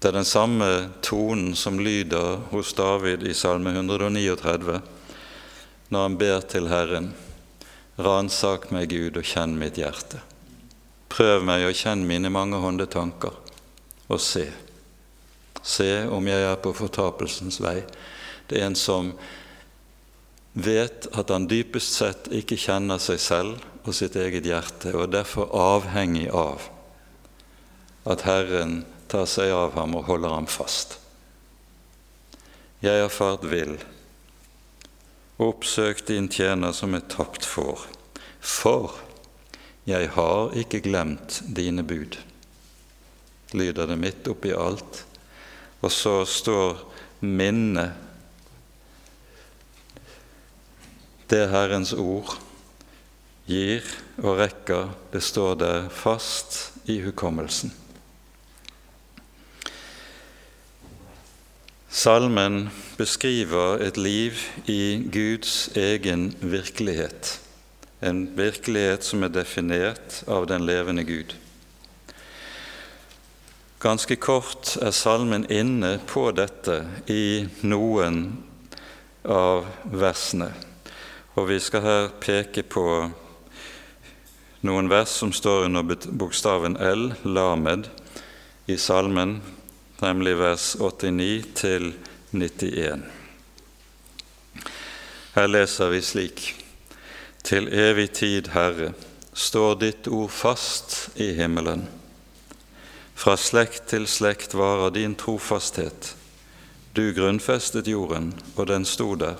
[0.00, 4.82] Det er den samme tonen som lyder hos David i Salme 139
[5.92, 7.12] når han ber til Herren
[7.94, 10.18] Ransak meg, Gud, og kjenn mitt hjerte.
[11.12, 13.36] Prøv meg og kjenn mine mange hånde tanker,
[14.08, 14.48] og se.
[15.62, 17.78] Se om jeg er på fortapelsens vei.
[18.50, 19.12] Det er en som
[20.54, 25.14] vet at han dypest sett ikke kjenner seg selv og sitt eget hjerte, og er
[25.20, 26.66] derfor avhengig av
[28.10, 30.98] at Herren tar seg av ham og holder ham fast.
[32.84, 33.78] Jeg har fart vill,
[35.42, 37.86] oppsøkt din tjener som er tapt for,
[38.44, 38.92] For
[39.88, 42.18] jeg har ikke glemt dine bud.
[43.52, 45.04] Lyder det midt oppi alt.
[45.80, 46.80] Og så står
[47.20, 47.92] minnet
[51.28, 52.36] Det Herrens ord
[53.48, 53.84] gir
[54.20, 57.72] og rekker, det står der fast i hukommelsen.
[61.94, 64.32] Salmen beskriver et liv
[64.66, 67.40] i Guds egen virkelighet,
[68.02, 71.36] en virkelighet som er definert av den levende Gud.
[73.78, 78.24] Ganske kort er salmen inne på dette i noen
[79.22, 80.50] av versene,
[81.38, 82.88] og vi skal her peke på
[84.66, 87.86] noen vers som står under bokstaven L, lamed,
[88.66, 89.38] i salmen
[90.04, 91.92] nemlig vers 89 til
[92.30, 93.02] 91.
[95.34, 96.42] Her leser vi slik.:
[97.44, 98.92] Til evig tid, Herre,
[99.32, 101.86] står ditt ord fast i himmelen.
[103.14, 106.14] Fra slekt til slekt varer din trofasthet.
[106.94, 109.38] Du grunnfestet jorden, og den sto der.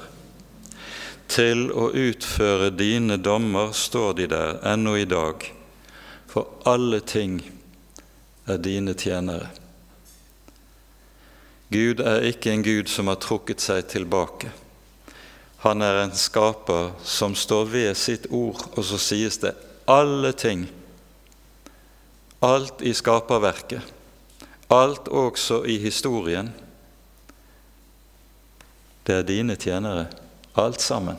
[1.28, 5.44] Til å utføre dine dommer står de der ennå i dag,
[6.28, 7.38] for alle ting
[8.46, 9.63] er dine tjenere.
[11.74, 14.52] Gud er ikke en Gud som har trukket seg tilbake.
[15.64, 19.54] Han er en skaper som står ved sitt ord, og så sies det
[19.90, 20.68] alle ting.
[22.44, 23.82] Alt i skaperverket,
[24.70, 26.52] alt også i historien.
[29.02, 30.06] Det er dine tjenere,
[30.54, 31.18] alt sammen.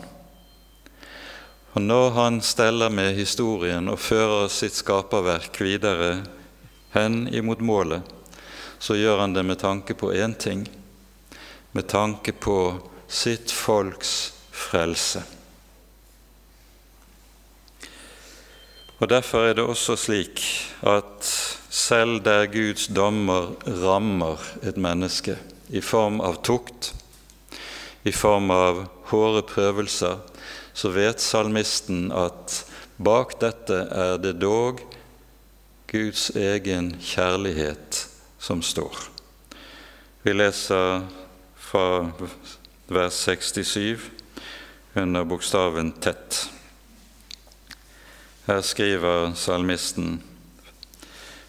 [1.75, 6.21] Og når han steller med historien og fører sitt skaperverk videre
[6.95, 8.14] hen imot målet,
[8.85, 10.67] så gjør han det med tanke på én ting
[11.73, 12.77] med tanke på
[13.07, 14.11] sitt folks
[14.51, 15.23] frelse.
[19.01, 20.39] Og Derfor er det også slik
[20.85, 21.27] at
[21.73, 23.51] selv der Guds dommer
[23.83, 25.35] rammer et menneske
[25.67, 26.93] i form av tukt,
[28.05, 30.21] i form av hårde prøvelser,
[30.77, 32.61] så vet salmisten at
[32.95, 34.79] bak dette er det dog
[35.91, 38.05] Guds egen kjærlighet
[38.45, 38.97] som står.
[40.21, 41.01] Vi leser
[41.55, 42.11] fra
[42.87, 43.99] vers 67
[44.93, 46.49] under bokstaven tett.
[48.45, 50.21] Her skriver salmisten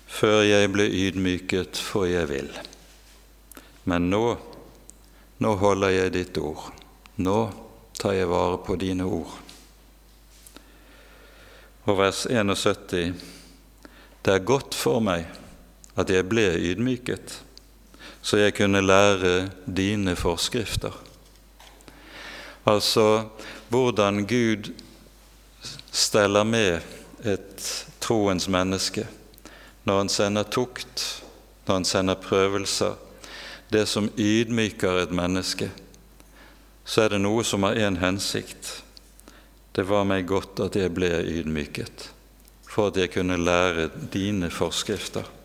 [0.06, 2.48] Før jeg ble ydmyket, for jeg vil.
[3.84, 4.24] Men nå,
[5.44, 6.70] nå holder jeg ditt ord.
[7.20, 7.38] Nå
[8.00, 9.36] tar jeg vare på dine ord.
[11.84, 13.12] Og vers 71.
[14.24, 15.28] Det er godt for meg
[15.96, 17.40] at jeg ble ydmyket,
[18.22, 20.92] så jeg kunne lære dine forskrifter.
[22.66, 23.28] Altså
[23.68, 24.72] hvordan Gud
[25.92, 26.80] steller med
[27.24, 29.06] et troens menneske
[29.86, 31.22] når han sender tukt,
[31.66, 32.96] når han sender prøvelser,
[33.70, 35.70] det som ydmyker et menneske,
[36.84, 38.82] så er det noe som har én hensikt.
[39.74, 42.08] Det var meg godt at jeg ble ydmyket,
[42.66, 45.35] for at jeg kunne lære dine forskrifter.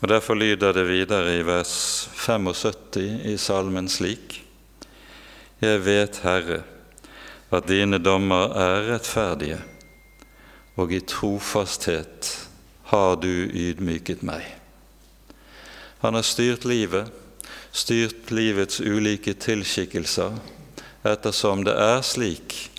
[0.00, 4.44] Og Derfor lyder det videre i vers 75 i salmen slik.:
[5.60, 6.62] Jeg vet, Herre,
[7.50, 9.58] at dine dommer er rettferdige,
[10.76, 12.48] og i trofasthet
[12.92, 14.44] har du ydmyket meg.
[15.98, 17.10] Han har styrt livet,
[17.72, 20.38] styrt livets ulike tilskikkelser,
[21.04, 22.70] ettersom det er slik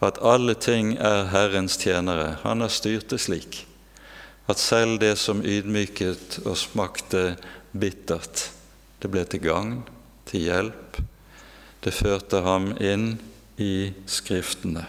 [0.00, 2.36] at alle ting er Herrens tjenere.
[2.42, 3.66] Han har styrt det slik
[4.50, 7.34] at selv det som ydmyket og smakte
[7.72, 8.48] bittert,
[9.00, 9.76] det ble til gagn,
[10.28, 11.00] til hjelp.
[11.80, 13.14] Det førte ham inn
[13.60, 14.84] i Skriftene.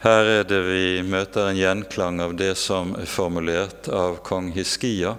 [0.00, 5.18] Her er det vi møter en gjenklang av det som er formulert av kong Hiskia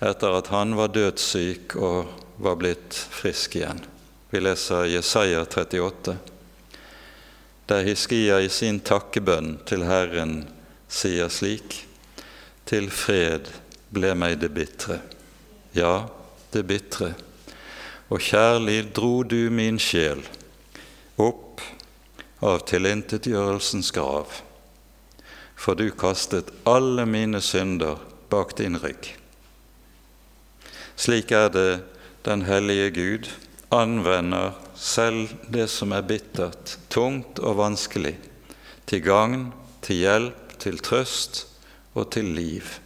[0.00, 3.82] etter at han var dødssyk og var blitt frisk igjen.
[4.30, 6.16] Vi leser Jesaja 38,
[7.68, 10.40] der Hiskia i sin takkebønn til Herren
[10.88, 11.87] sier slik:"
[12.68, 13.48] til fred
[13.94, 14.98] ble meg det bitre,
[15.72, 16.08] ja,
[16.52, 17.14] det bitre,
[18.12, 20.20] og kjærlig dro du min sjel
[21.16, 21.62] opp
[22.44, 24.36] av tilintetgjørelsens grav,
[25.58, 29.14] for du kastet alle mine synder bak din rygg.
[30.98, 31.70] Slik er det
[32.28, 33.32] den hellige Gud
[33.72, 38.16] anvender selv det som er bittert, tungt og vanskelig,
[38.88, 39.52] til gagn,
[39.84, 41.47] til hjelp, til trøst
[41.98, 42.78] og til liv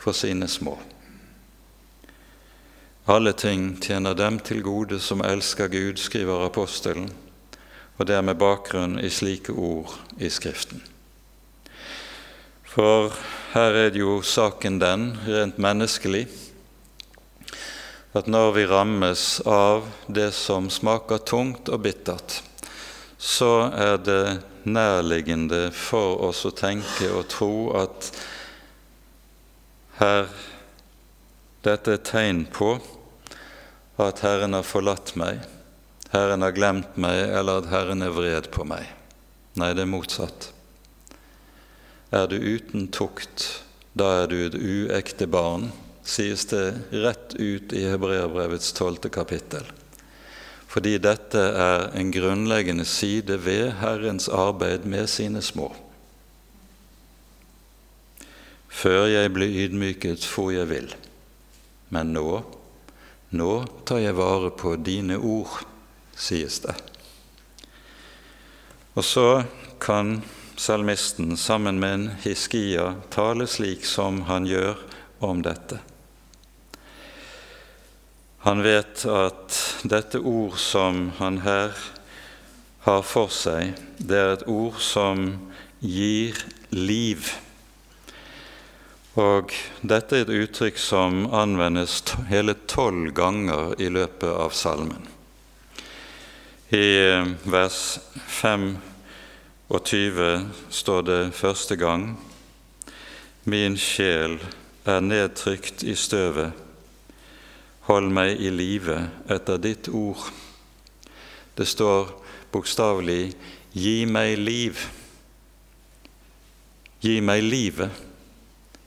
[0.00, 0.78] for sine små.
[3.10, 7.10] Alle ting tjener dem til gode som elsker Gud, skriver apostelen,
[7.98, 10.82] og det er med bakgrunn i slike ord i Skriften.
[12.70, 13.10] For
[13.52, 16.28] her er det jo saken den, rent menneskelig,
[18.14, 22.40] at når vi rammes av det som smaker tungt og bittert,
[23.20, 24.24] så er det
[24.64, 28.08] nærliggende for oss å tenke og tro at
[30.00, 30.30] her
[31.60, 32.78] dette er tegn på
[34.00, 35.42] at Herren har forlatt meg,
[36.14, 38.88] Herren har glemt meg, eller at Herren er vred på meg.
[39.60, 40.48] Nei, det er motsatt.
[42.16, 43.60] Er du uten tukt,
[43.92, 45.68] da er du et uekte barn,
[46.00, 46.64] sies det
[47.04, 49.68] rett ut i Hebreabrevets tolvte kapittel.
[50.70, 55.72] Fordi dette er en grunnleggende side ved Herrens arbeid med sine små.
[58.70, 60.94] Før jeg ble ydmyket, for jeg vil.
[61.90, 62.38] Men nå,
[63.34, 63.50] nå
[63.82, 65.58] tar jeg vare på dine ord,
[66.14, 66.76] sies det.
[68.94, 69.42] Og så
[69.82, 70.20] kan
[70.60, 74.78] salmisten sammen med en hiskia tale slik som han gjør
[75.24, 75.82] om dette.
[78.40, 79.52] Han vet at
[79.84, 81.76] dette ord som han her
[82.86, 85.36] har for seg, det er et ord som
[85.84, 86.32] gir
[86.72, 87.28] liv.
[89.20, 89.52] Og
[89.84, 95.04] dette er et uttrykk som anvendes hele tolv ganger i løpet av salmen.
[96.72, 97.98] I eh, vers
[98.40, 98.80] 25
[100.70, 102.16] står det første gang
[103.44, 104.38] Min sjel
[104.86, 106.69] er nedtrykt i støvet.
[107.90, 108.94] Hold meg i live
[109.26, 110.28] etter ditt ord.
[111.58, 112.12] Det står
[112.52, 113.32] bokstavelig
[113.74, 114.84] 'Gi meg liv'.
[117.02, 117.90] Gi meg livet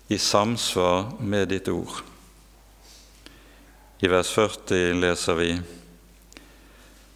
[0.08, 2.00] i samsvar med ditt ord.
[4.00, 5.50] I vers 40 leser vi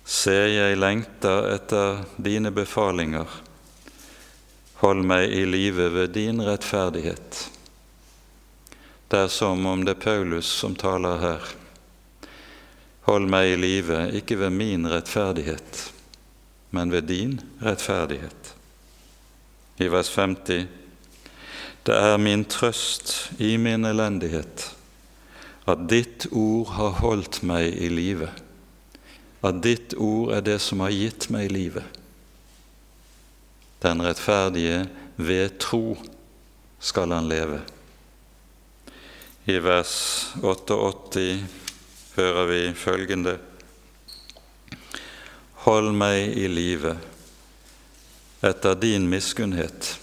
[0.04, 3.32] Se, jeg lengter etter dine befalinger.
[4.84, 7.48] Hold meg i live ved din rettferdighet.
[9.08, 11.57] Det er som om det er Paulus som taler her.
[13.08, 15.84] Hold meg i live, ikke ved min rettferdighet,
[16.76, 18.54] men ved din rettferdighet.
[19.80, 20.68] I vers 50
[21.88, 24.66] det er min trøst i min elendighet
[25.68, 28.28] at ditt ord har holdt meg i live,
[29.44, 31.86] at ditt ord er det som har gitt meg livet.
[33.84, 35.96] Den rettferdige ved tro
[36.80, 37.62] skal han leve.
[39.48, 39.96] I vers
[40.44, 41.28] 88
[42.18, 43.38] hører vi følgende
[45.68, 46.98] Hold meg i live
[48.46, 49.98] etter din miskunnhet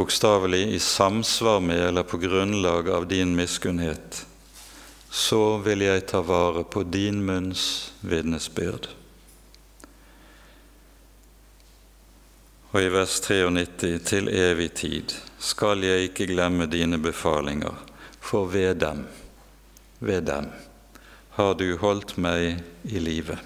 [0.00, 4.26] bokstavelig i samsvar med eller på grunnlag av din miskunnhet,
[5.10, 8.88] så vil jeg ta vare på din munns vitnesbyrd.
[12.70, 17.74] Og i vers 93.: Til evig tid skal jeg ikke glemme dine befalinger,
[18.20, 19.04] for ved dem,
[19.98, 20.48] ved dem
[21.40, 23.38] har du holdt meg i live.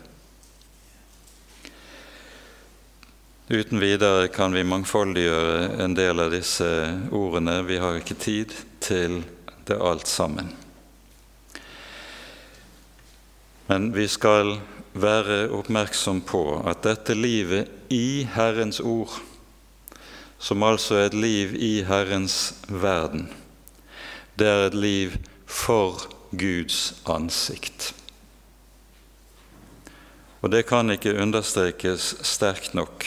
[3.47, 6.67] Uten videre kan vi mangfoldiggjøre en del av disse
[7.15, 7.61] ordene.
[7.69, 9.21] Vi har ikke tid til
[9.69, 10.51] det alt sammen.
[13.69, 14.57] Men vi skal
[14.99, 19.21] være oppmerksom på at dette livet i Herrens ord,
[20.39, 23.29] som altså er et liv i Herrens verden,
[24.35, 25.17] det er et liv
[25.47, 26.09] for
[26.39, 27.95] Guds ansikt.
[30.45, 33.07] Og det kan ikke understrekes sterkt nok.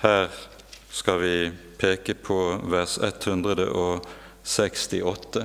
[0.00, 0.30] Her
[0.94, 5.44] skal vi peke på vers 168,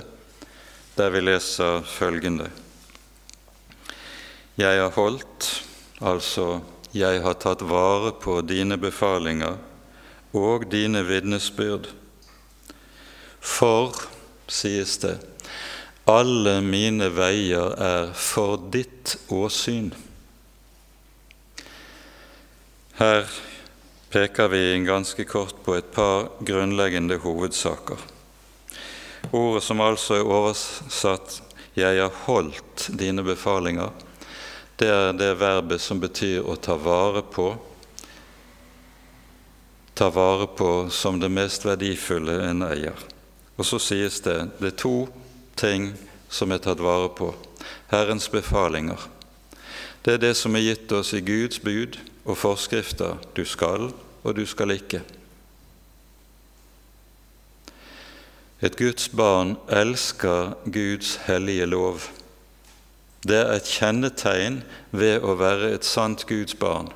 [0.96, 2.50] der vi leser følgende
[4.58, 5.66] Jeg har holdt,
[6.02, 6.60] altså
[6.94, 9.58] jeg har tatt vare på dine befalinger
[10.34, 11.90] og dine vitnesbyrd.
[13.40, 13.94] For,
[14.48, 15.20] sies det,
[16.10, 19.92] alle mine veier er for ditt åsyn.
[22.98, 23.30] Her
[24.10, 28.02] peker vi ganske kort på et par grunnleggende hovedsaker.
[29.32, 31.42] Ordet som altså er oversatt
[31.76, 33.94] 'Jeg har holdt dine befalinger',
[34.78, 37.56] det er det verbet som betyr å ta vare på.
[39.94, 42.98] Ta vare på som det mest verdifulle en eier.
[43.58, 45.08] Og så sies det det er to
[45.60, 45.92] ting
[46.32, 47.34] som er tatt vare på.
[47.92, 49.00] Herrens befalinger.
[50.06, 53.90] Det er det som er gitt oss i Guds bud og forskrifter du skal
[54.24, 55.02] og du skal ikke.
[58.62, 62.10] Et Guds barn elsker Guds hellige lov.
[63.24, 66.92] Det er et kjennetegn ved å være et sant Guds barn.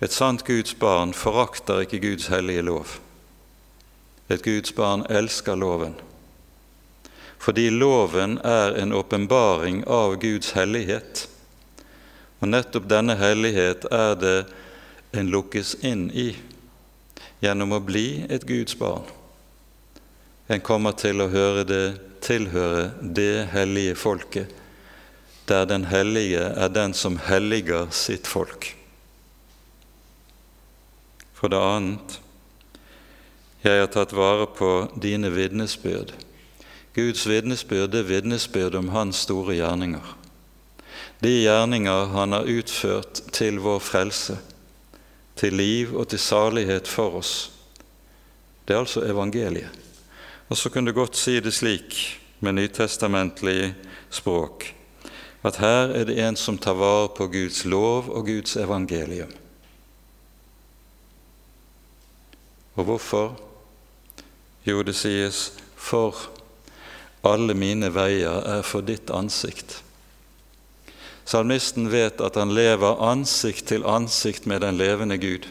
[0.00, 2.98] Et sant Guds barn forakter ikke Guds hellige lov.
[4.30, 5.94] et Guds barn elsker loven.
[7.40, 11.24] Fordi loven er en åpenbaring av Guds hellighet.
[12.40, 14.36] Og nettopp denne hellighet er det
[15.16, 16.34] en lukkes inn i
[17.40, 19.08] gjennom å bli et Guds barn.
[20.52, 21.84] En kommer til å høre det,
[22.20, 24.52] tilhøre det hellige folket,
[25.48, 28.74] der den hellige er den som helliger sitt folk.
[31.34, 32.18] For det annet
[33.64, 34.70] jeg har tatt vare på
[35.00, 36.12] dine vitnesbyrd.
[37.00, 40.16] Guds vitnesbyrd er vitnesbyrd om Hans store gjerninger.
[41.24, 44.36] De gjerninger Han har utført til vår frelse,
[45.36, 47.52] til liv og til salighet for oss.
[48.68, 49.72] Det er altså evangeliet.
[50.48, 51.96] Og så kunne du godt si det slik
[52.40, 53.72] med nytestamentlig
[54.10, 54.74] språk
[55.42, 59.30] at her er det en som tar vare på Guds lov og Guds evangelium.
[62.76, 63.40] Og hvorfor?
[64.66, 66.39] Jo, det sies for
[67.26, 69.80] alle mine veier er for ditt ansikt.
[71.24, 75.46] Salmisten vet at han lever ansikt til ansikt med den levende Gud.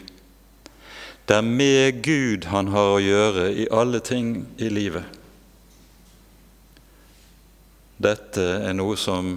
[1.28, 5.06] Det er med Gud han har å gjøre i alle ting i livet.
[8.00, 9.36] Dette er noe som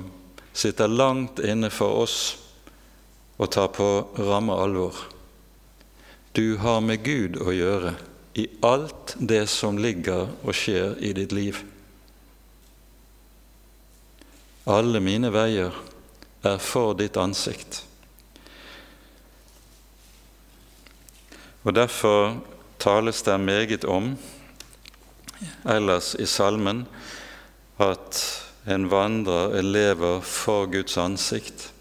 [0.54, 2.18] sitter langt inne for oss
[3.38, 4.96] og tar på ramme alvor.
[6.34, 7.94] Du har med Gud å gjøre
[8.40, 11.60] i alt det som ligger og skjer i ditt liv.
[14.64, 15.76] Alle mine veier
[16.48, 17.82] er for ditt ansikt.
[21.64, 22.38] Og Derfor
[22.80, 24.14] tales det meget om
[25.68, 26.86] ellers i salmen
[27.80, 28.22] at
[28.68, 31.72] en vandrer, en lever for Guds ansikt,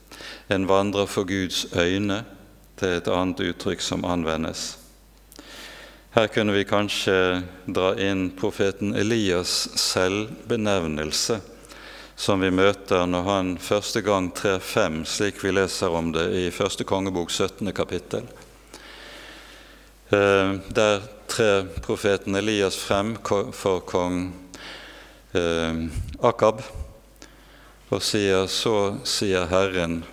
[0.50, 2.24] en vandrer for Guds øyne,
[2.80, 4.78] det er et annet uttrykk som anvendes.
[6.14, 11.38] Her kunne vi kanskje dra inn profeten Elias' selvbenevnelse,
[12.22, 16.44] som vi møter når han første gang trer frem, slik vi leser om det i
[16.54, 17.72] første kongebok 17.
[17.74, 18.28] kapittel.
[20.14, 24.20] Eh, der trer profeten Elias frem for kong
[25.34, 25.80] eh,
[26.22, 26.62] Akab
[27.90, 30.04] og sier så sier Herren,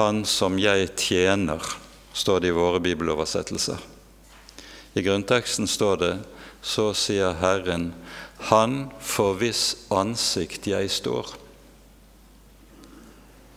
[0.00, 1.60] Han som jeg tjener
[2.16, 3.76] står det i våre bibeloversettelser.
[4.96, 6.14] I grunnteksten står det
[6.64, 7.92] så sier Herren,
[8.48, 11.41] Han for hvis ansikt jeg står.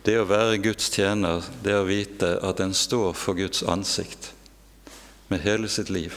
[0.06, 4.28] Det å være Guds tjener, det å vite at en står for Guds ansikt
[5.26, 6.14] med hele sitt liv,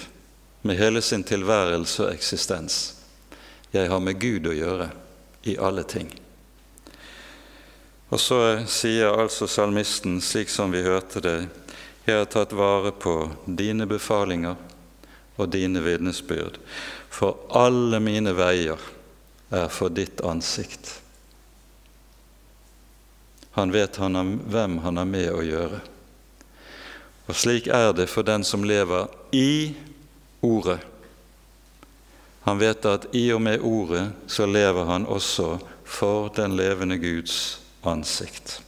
[0.61, 2.75] med hele sin tilværelse og eksistens.
[3.73, 4.91] Jeg har med Gud å gjøre
[5.49, 6.11] i alle ting.
[8.13, 11.35] Og så sier altså salmisten, slik som vi hørte det
[12.05, 13.15] jeg har tatt vare på
[13.45, 14.53] dine befalinger
[15.41, 16.61] og dine vitnesbyrd,
[17.09, 18.77] for alle mine veier
[19.49, 20.98] er for ditt ansikt.
[23.57, 25.81] Han vet han har, hvem han har med å gjøre.
[27.29, 29.75] Og slik er det for den som lever i
[30.41, 30.79] Ordet.
[32.47, 37.59] Han vet at i og med Ordet så lever han også for den levende Guds
[37.83, 38.61] ansikt.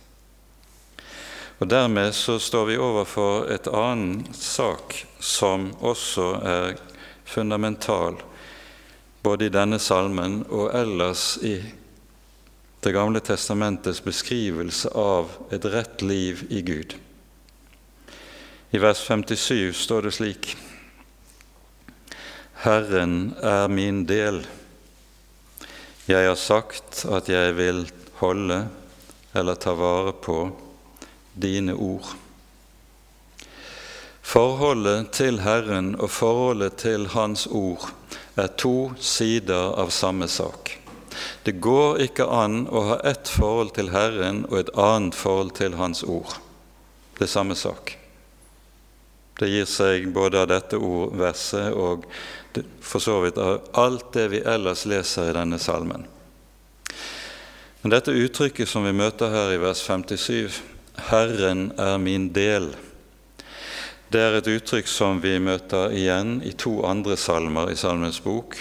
[1.61, 6.79] Og Dermed så står vi overfor et annen sak som også er
[7.25, 8.17] fundamental,
[9.21, 11.59] både i denne salmen og ellers i
[12.81, 16.95] Det gamle testamentets beskrivelse av et rett liv i Gud.
[18.71, 20.49] I vers 57 står det slik
[22.63, 24.41] Herren er min del.
[26.09, 27.83] Jeg har sagt at jeg vil
[28.17, 28.63] holde
[29.37, 30.39] eller ta vare på
[31.37, 32.15] dine ord.
[34.25, 37.91] Forholdet til Herren og forholdet til Hans ord
[38.41, 40.80] er to sider av samme sak.
[41.43, 45.75] Det går ikke an å ha ett forhold til Herren og et annet forhold til
[45.79, 46.37] Hans ord.
[47.17, 47.97] Det er samme sak.
[49.39, 52.05] Det gir seg både av dette ordverset og
[52.83, 56.05] for så vidt av alt det vi ellers leser i denne salmen.
[57.81, 60.61] Men dette uttrykket som vi møter her i vers 57,
[61.09, 62.75] 'Herren er min del'.
[64.11, 68.57] Det er et uttrykk som vi møter igjen i to andre salmer i Salmens bok.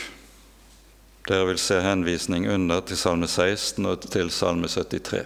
[1.31, 5.22] Dere vil se henvisning under til Salme 16 og til Salme 73.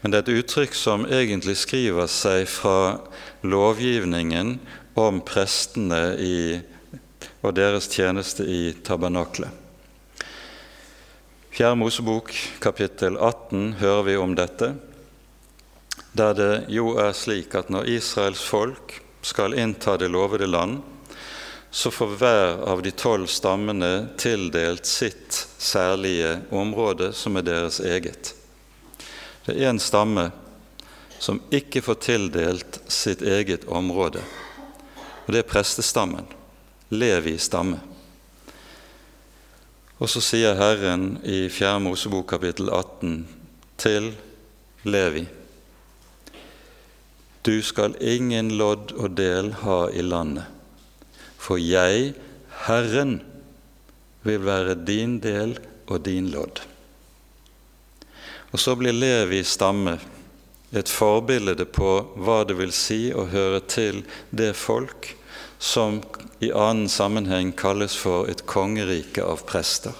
[0.00, 3.00] Men det er et uttrykk som egentlig skriver seg fra
[3.42, 4.60] lovgivningen
[4.94, 6.60] om prestene i,
[7.42, 9.50] og deres tjeneste i tabernaklet.
[11.50, 12.30] Fjerde Mosebok,
[12.62, 14.76] kapittel 18, hører vi om dette
[16.18, 20.80] der det jo er slik at når Israels folk skal innta det lovede land,
[21.70, 28.32] så får hver av de tolv stammene tildelt sitt særlige område, som er deres eget.
[29.44, 30.30] Det er én stamme
[31.18, 34.22] som ikke får tildelt sitt eget område,
[35.26, 36.26] og det er prestestammen,
[36.88, 37.80] Levi stamme.
[39.98, 41.80] Og så sier Herren i 4.
[41.82, 43.16] Mosebok kapittel 18
[43.82, 44.12] til
[44.86, 45.24] Levi
[47.42, 50.46] Du skal ingen lodd og del ha i landet,
[51.38, 52.12] for jeg,
[52.66, 53.20] Herren,
[54.26, 55.56] vil være din del
[55.88, 56.60] og din lodd.
[58.50, 59.98] Og så blir Levi stamme
[60.76, 65.14] et forbilde på hva det vil si å høre til det folk
[65.58, 66.00] som
[66.44, 69.96] i annen sammenheng kalles for et kongerike av prester,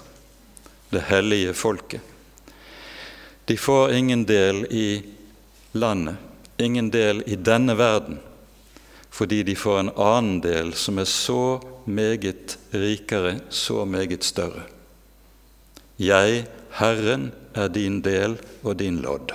[0.93, 2.01] det hellige folket.
[3.49, 5.03] De får ingen del i
[5.72, 6.16] landet,
[6.61, 8.20] ingen del i denne verden,
[9.18, 11.58] fordi de får en annen del som er så
[11.90, 14.62] meget rikere, så meget større.
[15.98, 16.44] Jeg,
[16.78, 19.34] Herren, er din del og din lodd.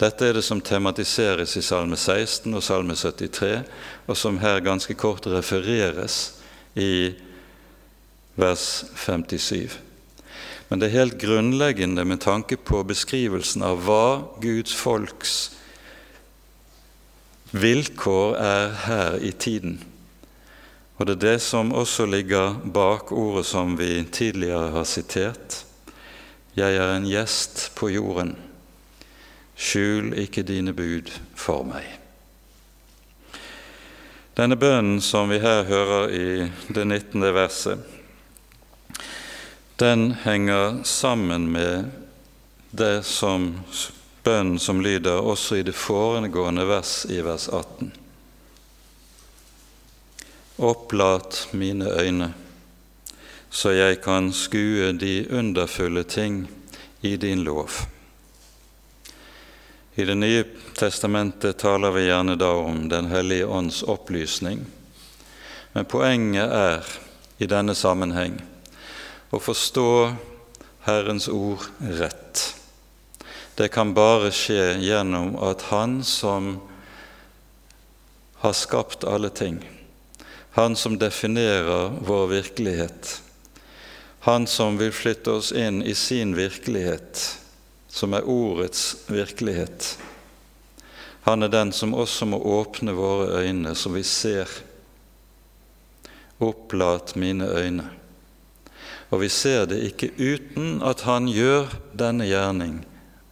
[0.00, 3.68] Dette er det som tematiseres i Salme 16 og Salme 73,
[4.06, 6.36] og som her ganske kort refereres
[6.76, 7.12] i
[8.36, 9.78] vers 57.
[10.68, 15.55] Men det er helt grunnleggende med tanke på beskrivelsen av hva Guds folks
[17.52, 19.78] vilkår er her i tiden.
[20.96, 25.64] Og det er det som også ligger bak ordet som vi tidligere har sitert.
[26.56, 28.36] Jeg er en gjest på jorden
[29.56, 31.84] skjul ikke dine bud for meg.
[34.36, 36.26] Denne bønnen som vi her hører i
[36.68, 37.24] det 19.
[37.32, 37.80] verset,
[39.80, 41.88] den henger sammen med
[42.76, 43.54] det som
[44.26, 47.92] bønnen som lyder også i det foregående vers i vers 18.
[50.66, 52.32] Opplat mine øyne,
[53.50, 56.48] så jeg kan skue de underfulle ting
[57.06, 57.70] i din lov.
[59.94, 64.66] I Det nye testamentet taler vi gjerne da om Den hellige ånds opplysning.
[65.72, 66.84] Men poenget er
[67.38, 68.40] i denne sammenheng
[69.30, 69.88] å forstå
[70.84, 72.55] Herrens ord rett.
[73.56, 76.58] Det kan bare skje gjennom at Han som
[78.42, 79.62] har skapt alle ting,
[80.50, 83.22] Han som definerer vår virkelighet,
[84.28, 87.22] Han som vil flytte oss inn i sin virkelighet,
[87.88, 89.96] som er ordets virkelighet.
[91.24, 94.50] Han er den som også må åpne våre øyne, så vi ser.
[96.38, 97.86] Opplat mine øyne.
[99.10, 102.84] Og vi ser det ikke uten at Han gjør denne gjerning,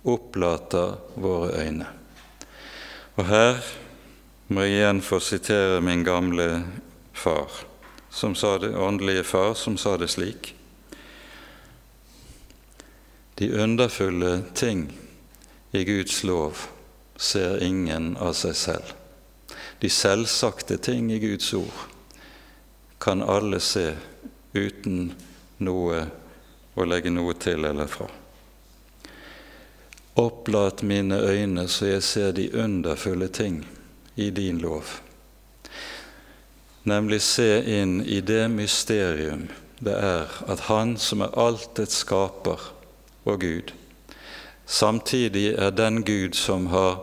[0.05, 1.87] opplater våre øyne.
[3.17, 3.61] Og her
[4.49, 6.49] må jeg igjen få sitere min gamle
[7.13, 7.51] far,
[8.11, 10.55] som sa det, åndelige far, som sa det slik.
[13.39, 14.87] De underfulle ting
[15.73, 16.69] i Guds lov
[17.17, 18.93] ser ingen av seg selv.
[19.81, 21.89] De selvsagte ting i Guds ord
[23.03, 23.91] kan alle se
[24.55, 25.11] uten
[25.59, 26.05] noe
[26.75, 28.07] å legge noe til eller fra.
[30.17, 33.67] Opplat mine øyne så jeg ser de underfulle ting
[34.17, 34.85] i din lov.
[36.85, 39.49] Nemlig se inn i det mysterium
[39.85, 42.61] det er at Han som er altets skaper,
[43.25, 43.73] og Gud.
[44.67, 47.03] Samtidig er den Gud som har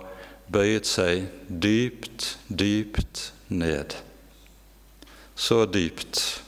[0.52, 3.98] bøyet seg dypt, dypt ned.
[5.36, 6.42] Så dypt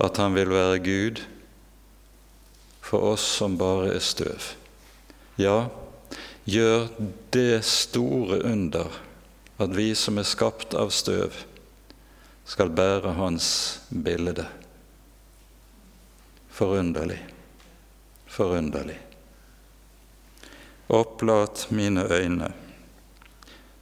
[0.00, 1.22] at han vil være Gud
[2.80, 4.61] for oss som bare er støv.
[5.42, 5.66] Ja,
[6.46, 6.86] gjør
[7.34, 8.94] det store under
[9.62, 11.34] at vi som er skapt av støv,
[12.46, 13.46] skal bære hans
[13.90, 14.46] bilde.
[16.52, 17.20] Forunderlig
[18.32, 19.00] forunderlig.
[20.88, 22.52] Opplat mine øyne,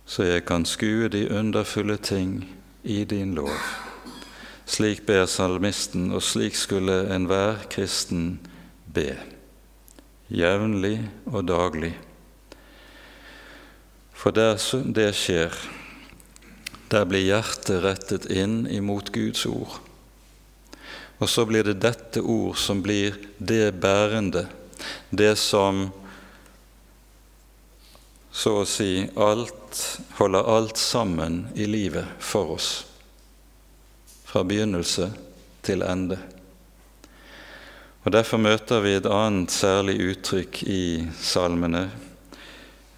[0.06, 3.54] så jeg kan skue de underfulle ting i din lov.
[4.66, 8.40] Slik ber salmisten, og slik skulle enhver kristen
[8.94, 9.16] be,
[10.31, 11.93] jevnlig og daglig.
[14.14, 14.57] For der
[14.95, 15.55] det skjer,
[16.91, 19.81] der blir hjertet rettet inn imot Guds ord
[21.20, 24.47] og så blir det dette ord som blir det bærende,
[25.11, 25.91] det som
[28.33, 29.76] så å si alt,
[30.16, 32.70] holder alt sammen i livet for oss,
[34.24, 35.11] fra begynnelse
[35.66, 36.16] til ende.
[38.01, 41.82] Og Derfor møter vi et annet særlig uttrykk i salmene.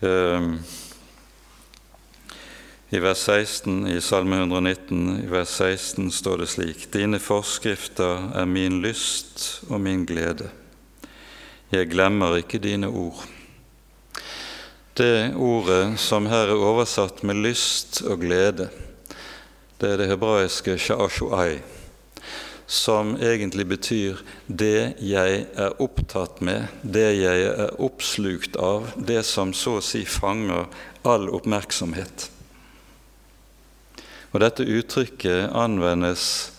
[0.06, 0.52] Ehm,
[2.92, 8.46] I vers 16 i Salme 119 i vers 16 står det slik.: Dine forskrifter er
[8.46, 10.50] min lyst og min glede.
[11.72, 13.26] Jeg glemmer ikke dine ord.
[14.94, 18.70] Det ordet som her er oversatt med lyst og glede,
[19.80, 21.58] det er det hebraiske sha'ashu'ai,
[22.66, 29.52] som egentlig betyr det jeg er opptatt med, det jeg er oppslukt av, det som
[29.56, 30.68] så å si fanger
[31.06, 32.28] all oppmerksomhet.
[34.32, 36.52] Og Dette uttrykket anvendes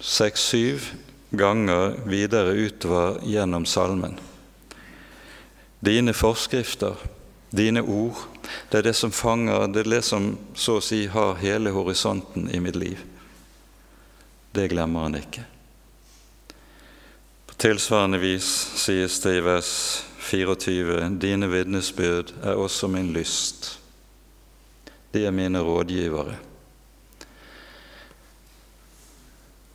[0.00, 0.90] seks-syv
[1.30, 4.18] ganger videre utover gjennom salmen.
[5.80, 6.98] Dine forskrifter,
[7.56, 8.18] dine ord,
[8.70, 12.50] det er det som fanger, det er det som så å si har hele horisonten
[12.52, 13.00] i mitt liv.
[14.52, 15.44] Det glemmer han ikke.
[17.46, 18.48] På tilsvarende vis
[18.82, 19.72] sies det i vers
[20.18, 23.78] 24.: Dine vitnesbyrd er også min lyst.
[25.12, 26.36] De er mine rådgivere.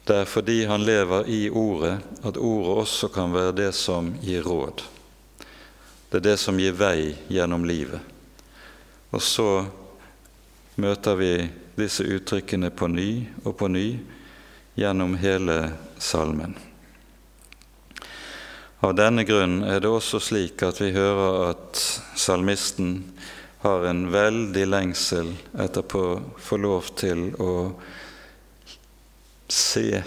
[0.08, 4.44] Det er fordi han lever i Ordet, at Ordet også kan være det som gir
[4.46, 4.84] råd.
[6.12, 8.00] Det er det som gir vei gjennom livet.
[9.12, 9.66] Og så
[10.76, 11.32] møter vi
[11.76, 13.10] disse uttrykkene på ny
[13.44, 13.88] og på ny
[14.76, 16.56] gjennom hele salmen.
[18.86, 21.80] Av denne grunn er det også slik at vi hører at
[22.20, 22.98] salmisten
[23.64, 27.54] har en veldig lengsel etter å få lov til å
[29.50, 30.04] se.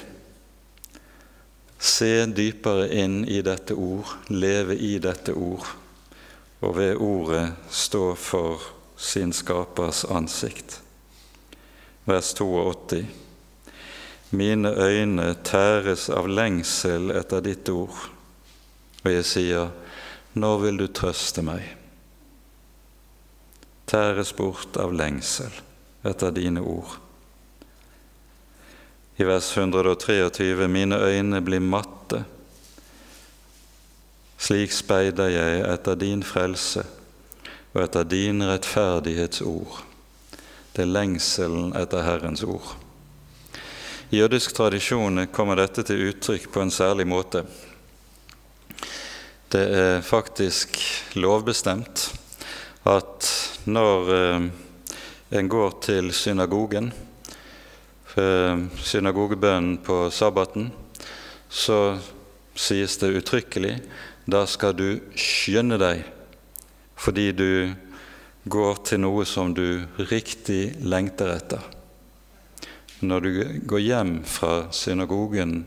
[1.78, 5.66] Se dypere inn i dette ord, leve i dette ord,
[6.60, 8.62] og ved ordet stå for
[8.98, 10.80] sin skapers ansikt.
[12.06, 13.27] Vers 82.
[14.30, 17.96] Mine øyne tæres av lengsel etter ditt ord,
[19.00, 19.70] og jeg sier,
[20.36, 21.64] når vil du trøste meg?
[23.88, 25.54] Tæres bort av lengsel
[26.04, 26.98] etter dine ord.
[29.18, 32.20] I vers 123.: Mine øyne blir matte.
[34.38, 36.84] Slik speider jeg etter din frelse
[37.72, 39.80] og etter din rettferdighetsord.
[40.76, 42.76] Det er lengselen etter Herrens ord.
[44.10, 47.42] I jødisk tradisjon kommer dette til uttrykk på en særlig måte.
[49.52, 50.78] Det er faktisk
[51.20, 52.06] lovbestemt
[52.88, 53.28] at
[53.68, 54.48] når eh,
[55.36, 56.92] en går til synagogen
[58.18, 60.70] synagogebønnen på sabbaten,
[61.48, 61.98] så
[62.58, 63.76] sies det uttrykkelig
[64.28, 66.02] da skal du skynde deg
[66.98, 67.50] fordi du
[68.50, 71.77] går til noe som du riktig lengter etter.
[73.00, 75.60] Når du går hjem fra synagogen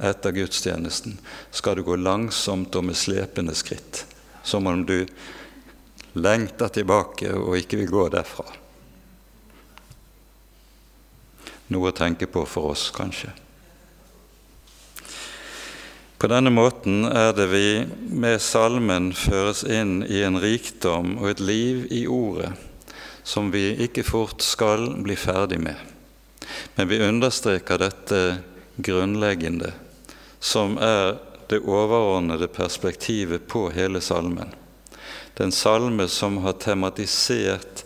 [0.00, 1.18] etter gudstjenesten,
[1.50, 4.06] skal du gå langsomt og med slepende skritt,
[4.42, 5.04] som om du
[6.16, 8.46] lengter tilbake og ikke vil gå derfra.
[11.70, 13.30] Noe å tenke på for oss, kanskje.
[16.20, 17.66] På denne måten er det vi
[18.12, 22.50] med salmen føres inn i en rikdom og et liv i Ordet
[23.22, 25.89] som vi ikke fort skal bli ferdig med.
[26.74, 28.22] Men vi understreker dette
[28.76, 29.72] grunnleggende,
[30.40, 31.18] som er
[31.50, 34.54] det overordnede perspektivet på hele salmen.
[35.34, 37.84] Den salme som har tematisert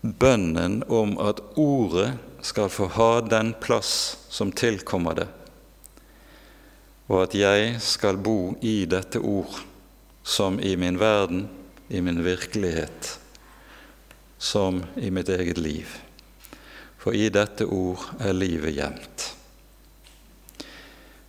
[0.00, 5.26] bønnen om at Ordet skal få ha den plass som tilkommer det,
[7.06, 9.60] og at jeg skal bo i dette ord
[10.26, 11.48] som i min verden,
[11.88, 13.18] i min virkelighet,
[14.38, 16.05] som i mitt eget liv.
[17.06, 19.24] For i dette ord er livet gjemt.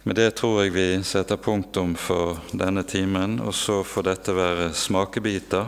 [0.10, 4.72] Med det tror jeg vi setter punktum for denne timen, og så får dette være
[4.74, 5.68] smakebiter,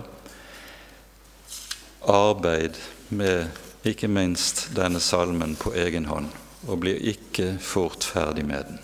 [2.10, 2.80] arbeid
[3.14, 6.32] med ikke minst denne salmen på egen hånd,
[6.66, 8.80] og blir ikke fort ferdig med den.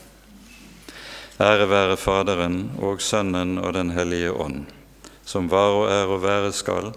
[1.42, 4.70] Ære være Faderen og Sønnen og Den hellige ånd,
[5.26, 6.94] som var og er og være skal,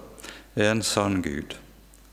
[0.53, 1.57] en sann Gud,